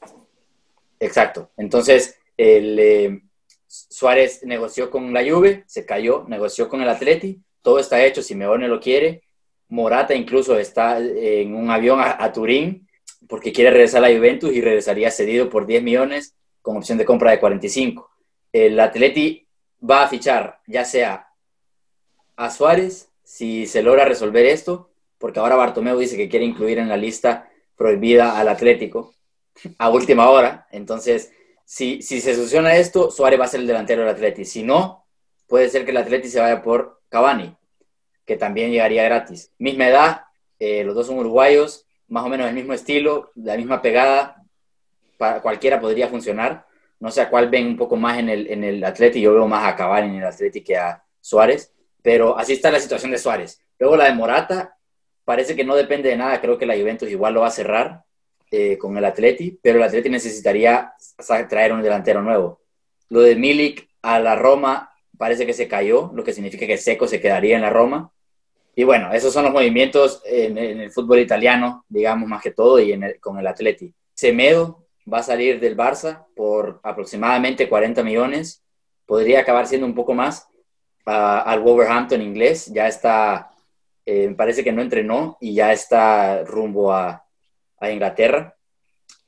[1.00, 1.52] exacto.
[1.56, 3.22] Entonces, el, eh,
[3.70, 8.68] Suárez negoció con la Juve, se cayó, negoció con el Atleti, todo está hecho, Simeone
[8.68, 9.22] lo quiere,
[9.68, 12.88] Morata incluso está en un avión a, a Turín
[13.28, 17.06] porque quiere regresar a la Juventus y regresaría cedido por 10 millones con opción de
[17.06, 18.10] compra de 45.
[18.52, 19.48] El Atleti
[19.88, 21.28] va a fichar ya sea
[22.36, 24.90] a Suárez, si se logra resolver esto,
[25.20, 29.14] porque ahora Bartomeu dice que quiere incluir en la lista prohibida al Atlético
[29.78, 30.68] a última hora.
[30.72, 31.32] Entonces,
[31.70, 34.44] si, se soluciona esto, Suárez va a ser el delantero del Atleti.
[34.44, 35.06] Si no,
[35.46, 37.56] puede ser que el Atleti se vaya por Cavani,
[38.26, 39.52] que también llegaría gratis.
[39.60, 40.22] Misma edad,
[40.58, 44.44] eh, los dos son uruguayos, más o menos el mismo estilo, la misma pegada,
[45.20, 46.66] para cualquiera podría funcionar.
[47.00, 49.48] No sé a cuál ven un poco más en el, en el Atleti, yo veo
[49.48, 53.20] más a Cavani en el Atleti que a Suárez, pero así está la situación de
[53.20, 53.62] Suárez.
[53.78, 54.76] Luego la de Morata,
[55.24, 58.06] parece que no depende de nada, creo que la Juventus igual lo va a cerrar
[58.52, 60.94] eh, con el Atleti, pero el Atleti necesitaría
[61.48, 62.62] traer un delantero nuevo.
[63.10, 67.08] Lo de Milik a la Roma parece que se cayó, lo que significa que Seco
[67.08, 68.12] se quedaría en la Roma.
[68.74, 73.00] Y bueno, esos son los movimientos en, el fútbol italiano, digamos más que todo, y
[73.20, 73.94] con el Atleti.
[74.16, 78.64] Semedo va a salir del Barça por aproximadamente 40 millones,
[79.06, 80.48] podría acabar siendo un poco más
[81.06, 83.52] al Wolverhampton inglés, ya está,
[84.06, 87.29] eh, parece que no entrenó y ya está rumbo a,
[87.80, 88.56] a, Inglaterra.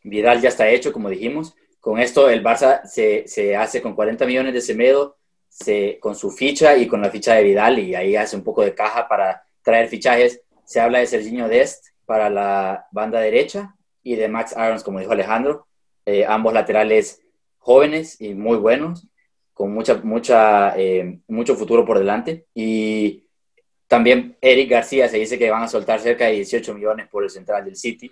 [0.04, 1.56] Vidal ya está hecho, como dijimos.
[1.80, 6.32] Con esto el Barça se, se hace con 40 millones de Semedo, se, con su
[6.32, 9.44] ficha y con la ficha de Vidal y ahí hace un poco de caja para
[9.64, 10.42] traer fichajes.
[10.64, 15.12] Se habla de Serginho Dest para la banda derecha y de Max Irons, como dijo
[15.12, 15.68] Alejandro,
[16.06, 17.22] eh, ambos laterales
[17.60, 19.08] jóvenes y muy buenos,
[19.54, 22.48] con mucha, mucha, eh, mucho futuro por delante.
[22.54, 23.26] Y
[23.88, 27.30] también Eric García se dice que van a soltar cerca de 18 millones por el
[27.30, 28.12] central del City.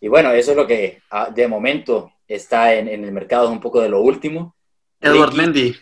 [0.00, 3.60] Y bueno, eso es lo que ah, de momento está en, el mercado, es un
[3.60, 4.54] poco de lo último.
[5.00, 5.74] Edward Mendy.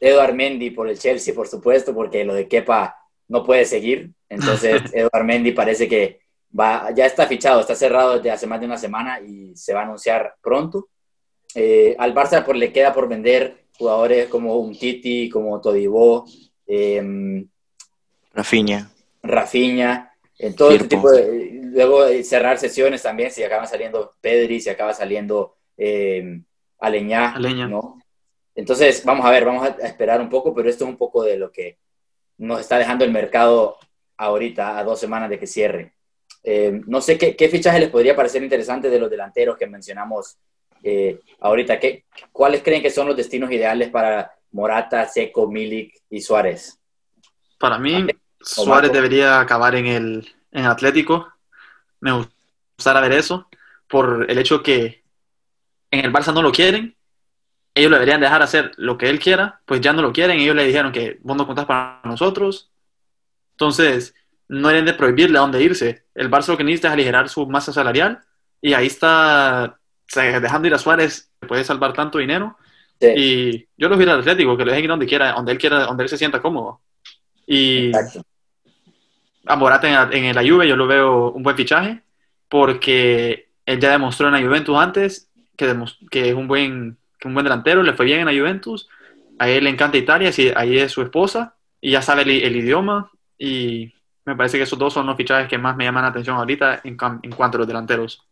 [0.00, 2.96] Edward Mendy por el Chelsea, por supuesto, porque lo de Kepa
[3.28, 4.10] no puede seguir.
[4.28, 6.20] Entonces, Edward Mendy parece que
[6.58, 9.80] va, ya está fichado, está cerrado desde hace más de una semana y se va
[9.80, 10.88] a anunciar pronto.
[11.54, 16.24] Eh, al Barça pues, le queda por vender jugadores como un Titi, como Todibó,
[16.66, 17.44] eh,
[18.34, 18.90] Rafinha.
[19.22, 21.63] Rafinha, en todo este tipo de...
[21.74, 26.40] Luego eh, cerrar sesiones también, si acaba saliendo Pedri, si acaba saliendo eh,
[26.78, 27.36] Aleñá,
[27.68, 28.00] ¿no?
[28.54, 31.36] Entonces, vamos a ver, vamos a esperar un poco, pero esto es un poco de
[31.36, 31.78] lo que
[32.38, 33.76] nos está dejando el mercado
[34.16, 35.94] ahorita, a dos semanas de que cierre.
[36.44, 40.36] Eh, no sé qué, qué fichaje les podría parecer interesante de los delanteros que mencionamos
[40.84, 41.80] eh, ahorita.
[41.80, 46.78] ¿qué, ¿Cuáles creen que son los destinos ideales para Morata, Seco, Milik y Suárez?
[47.58, 48.06] Para mí,
[48.40, 51.33] Suárez debería acabar en el en Atlético.
[52.04, 52.12] Me
[52.76, 53.48] gustaría ver eso,
[53.88, 55.02] por el hecho que
[55.90, 56.94] en el Barça no lo quieren.
[57.74, 60.38] Ellos le deberían dejar hacer lo que él quiera, pues ya no lo quieren.
[60.38, 62.70] Ellos le dijeron que vos no contás para nosotros.
[63.52, 64.14] Entonces,
[64.48, 66.04] no deben de prohibirle a dónde irse.
[66.14, 68.20] El Barça lo que necesita es aligerar su masa salarial
[68.60, 69.80] y ahí está
[70.14, 72.58] dejando ir a Suárez, puede salvar tanto dinero.
[73.00, 75.84] Y yo lo voy al Atlético, que lo dejen ir donde quiera, donde él quiera,
[75.86, 76.82] donde él se sienta cómodo.
[77.46, 77.92] Y
[79.46, 82.02] a Morata en, en, la Juve yo lo veo un buen fichaje,
[82.48, 85.74] porque él ya demostró en la Juventus antes que,
[86.10, 88.88] que es un buen, que un buen delantero, le fue bien en la Juventus,
[89.38, 93.92] a él le encanta Italia, ahí es su esposa, y ya sabe el, idioma, y
[94.24, 96.80] me parece que esos dos son los fichajes que más me llaman la atención ahorita
[96.84, 98.26] en, en cuanto a los delanteros.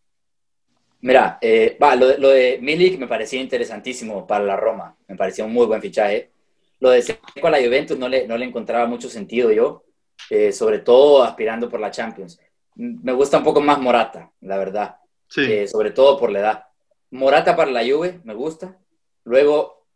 [1.02, 5.52] Mira, eh, lo, lo, de Milik me parecía interesantísimo para la Roma, me parecía un
[5.52, 6.30] muy buen fichaje.
[6.78, 9.82] Lo de Seco a la Juventus no le, no le encontraba mucho sentido yo,
[10.30, 12.40] eh, sobre todo aspirando por la Champions.
[12.74, 14.96] Me gusta un poco más Morata, la verdad,
[15.28, 15.42] sí.
[15.42, 16.64] eh, sobre todo por la edad.
[17.10, 18.78] Morata para la Juve, me gusta.
[19.24, 19.86] Luego,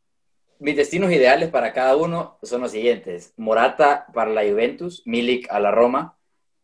[0.58, 3.32] mis destinos ideales para cada uno son los siguientes.
[3.36, 6.18] Morata para la Juventus, Milik a la Roma,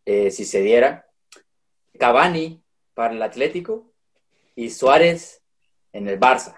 [0.04, 1.06] eh, si se diera.
[1.98, 2.62] Cavani
[2.94, 3.92] para el Atlético
[4.54, 5.42] y Suárez
[5.92, 6.56] en el Barça.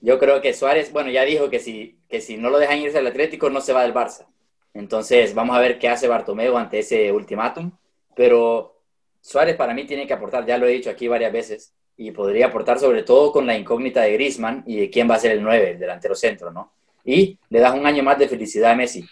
[0.00, 2.98] Yo creo que Suárez, bueno, ya dijo que si, que si no lo dejan irse
[2.98, 4.26] al Atlético, no se va del Barça.
[4.74, 7.72] Entonces, vamos a ver qué hace Bartomeu ante ese ultimátum.
[8.14, 8.80] Pero
[9.20, 12.46] Suárez para mí tiene que aportar, ya lo he dicho aquí varias veces, y podría
[12.46, 15.42] aportar sobre todo con la incógnita de Griezmann y de quién va a ser el
[15.42, 16.72] 9, el delantero centro, ¿no?
[17.04, 19.04] Y le das un año más de felicidad a Messi.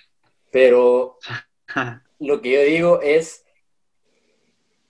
[0.50, 1.18] Pero
[2.20, 3.44] lo que yo digo es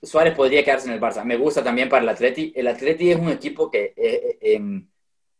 [0.02, 1.24] Suárez podría quedarse en el Barça.
[1.24, 2.52] Me gusta también para el Atleti.
[2.54, 4.60] El Atleti es un equipo que eh, eh,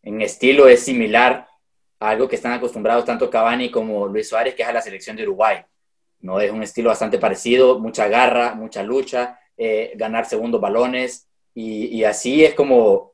[0.03, 1.48] en, estilo es similar
[2.01, 5.17] a algo que están acostumbrados tanto Cavani como Luis Suárez, que es a la selección
[5.17, 5.59] de Uruguay.
[6.21, 12.05] No es un estilo bastante parecido, mucha garra, mucha lucha, eh, ganar segundos balones y,
[12.05, 13.13] así es como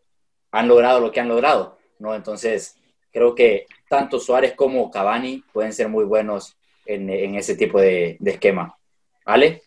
[0.50, 1.78] han logrado lo que han logrado.
[1.98, 2.14] ¿no?
[2.14, 2.76] Entonces,
[3.10, 8.30] creo que tanto Suárez como Cavani pueden ser muy buenos en, ese tipo de, de
[8.32, 8.76] esquema.
[9.24, 9.62] ¿Vale?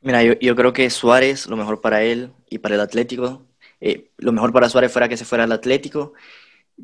[0.00, 3.46] Mira, yo, creo que Suárez, lo mejor para él y para el Atlético,
[3.80, 6.12] eh, lo mejor para Suárez fuera que se fuera al Atlético,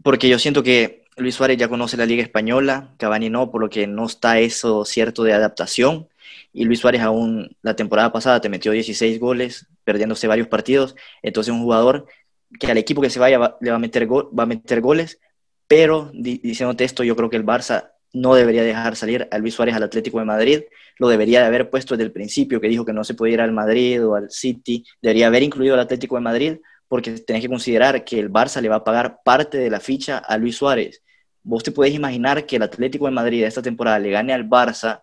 [0.03, 3.71] porque yo siento que Luis Suárez ya conoce la Liga Española, Cavani no, por lo
[3.71, 6.09] que no está eso cierto de adaptación.
[6.53, 10.97] Y Luis Suárez aún la temporada pasada te metió 16 goles, perdiéndose varios partidos.
[11.23, 12.07] Entonces un jugador
[12.59, 15.21] que al equipo que se vaya le va a meter, va a meter goles,
[15.69, 19.75] pero diciéndote esto, yo creo que el Barça no debería dejar salir a Luis Suárez
[19.75, 20.63] al Atlético de Madrid,
[20.99, 23.41] lo debería de haber puesto desde el principio, que dijo que no se podía ir
[23.41, 26.57] al Madrid o al City, debería haber incluido al Atlético de Madrid,
[26.87, 30.19] porque tenés que considerar que el Barça le va a pagar parte de la ficha
[30.19, 31.03] a Luis Suárez.
[31.45, 35.03] Vos te podés imaginar que el Atlético de Madrid esta temporada le gane al Barça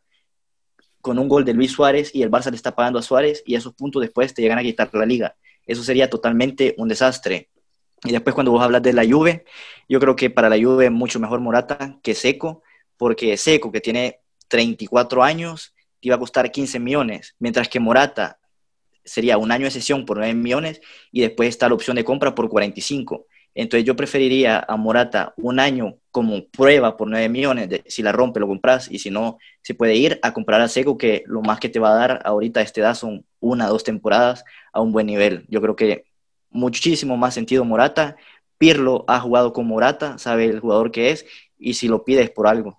[1.00, 3.56] con un gol de Luis Suárez y el Barça le está pagando a Suárez y
[3.56, 5.36] esos puntos después te llegan a quitar la liga.
[5.66, 7.50] Eso sería totalmente un desastre.
[8.04, 9.46] Y después cuando vos hablas de la Juve,
[9.88, 12.64] yo creo que para la Juve es mucho mejor Morata que Seco,
[12.98, 18.40] porque Seco, que tiene 34 años, te iba a costar 15 millones, mientras que Morata
[19.04, 20.82] sería un año de sesión por 9 millones
[21.12, 23.28] y después está la opción de compra por 45.
[23.54, 28.12] Entonces yo preferiría a Morata un año como prueba por 9 millones, de, si la
[28.12, 31.42] rompe lo compras y si no, se puede ir a comprar a Seco, que lo
[31.42, 34.44] más que te va a dar ahorita a esta edad son una dos temporadas
[34.74, 35.46] a un buen nivel.
[35.50, 36.06] Yo creo que
[36.50, 38.16] muchísimo más sentido Morata.
[38.58, 41.26] Pirlo ha jugado con Morata, sabe el jugador que es
[41.58, 42.78] y si lo pides por algo.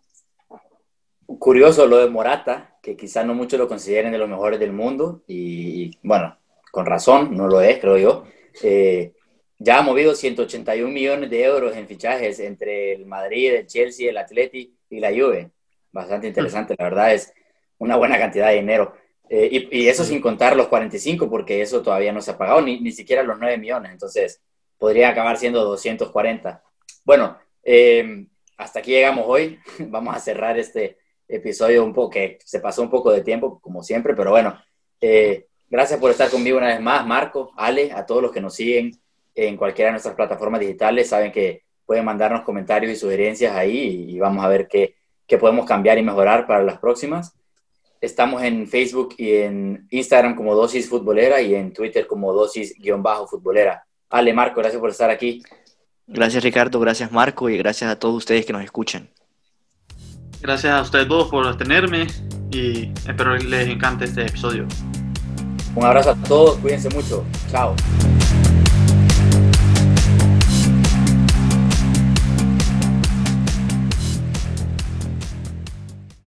[1.26, 5.22] Curioso lo de Morata, que quizás no muchos lo consideren de los mejores del mundo
[5.26, 6.36] y, bueno,
[6.70, 8.24] con razón, no lo es, creo yo.
[8.62, 9.14] Eh,
[9.62, 14.16] ya ha movido 181 millones de euros en fichajes entre el Madrid, el Chelsea, el
[14.16, 15.50] Atleti y la Juve.
[15.92, 17.32] Bastante interesante, la verdad es
[17.78, 18.94] una buena cantidad de dinero.
[19.28, 22.80] Eh, y, eso sin contar los 45, porque eso todavía no se ha pagado, ni,
[22.80, 23.92] ni siquiera los 9 millones.
[23.92, 24.42] Entonces,
[24.78, 26.62] podría acabar siendo 240.
[27.04, 29.58] Bueno, eh, hasta aquí llegamos hoy.
[29.78, 30.98] Vamos a cerrar este
[31.28, 34.60] episodio un poco, que se pasó un poco de tiempo, como siempre, pero bueno.
[35.00, 38.54] Eh, gracias por estar conmigo una vez más, Marco, Ale, a todos los que nos
[38.54, 39.01] siguen
[39.34, 41.08] en cualquiera de nuestras plataformas digitales.
[41.08, 45.66] Saben que pueden mandarnos comentarios y sugerencias ahí y vamos a ver qué, qué podemos
[45.66, 47.34] cambiar y mejorar para las próximas.
[48.00, 53.84] Estamos en Facebook y en Instagram como Dosis Futbolera y en Twitter como Dosis-Futbolera.
[54.10, 55.42] Ale, Marco, gracias por estar aquí.
[56.06, 59.08] Gracias Ricardo, gracias Marco y gracias a todos ustedes que nos escuchan.
[60.40, 62.08] Gracias a ustedes todos por tenerme
[62.50, 64.66] y espero les encante este episodio.
[65.76, 67.24] Un abrazo a todos, cuídense mucho.
[67.50, 67.74] Chao.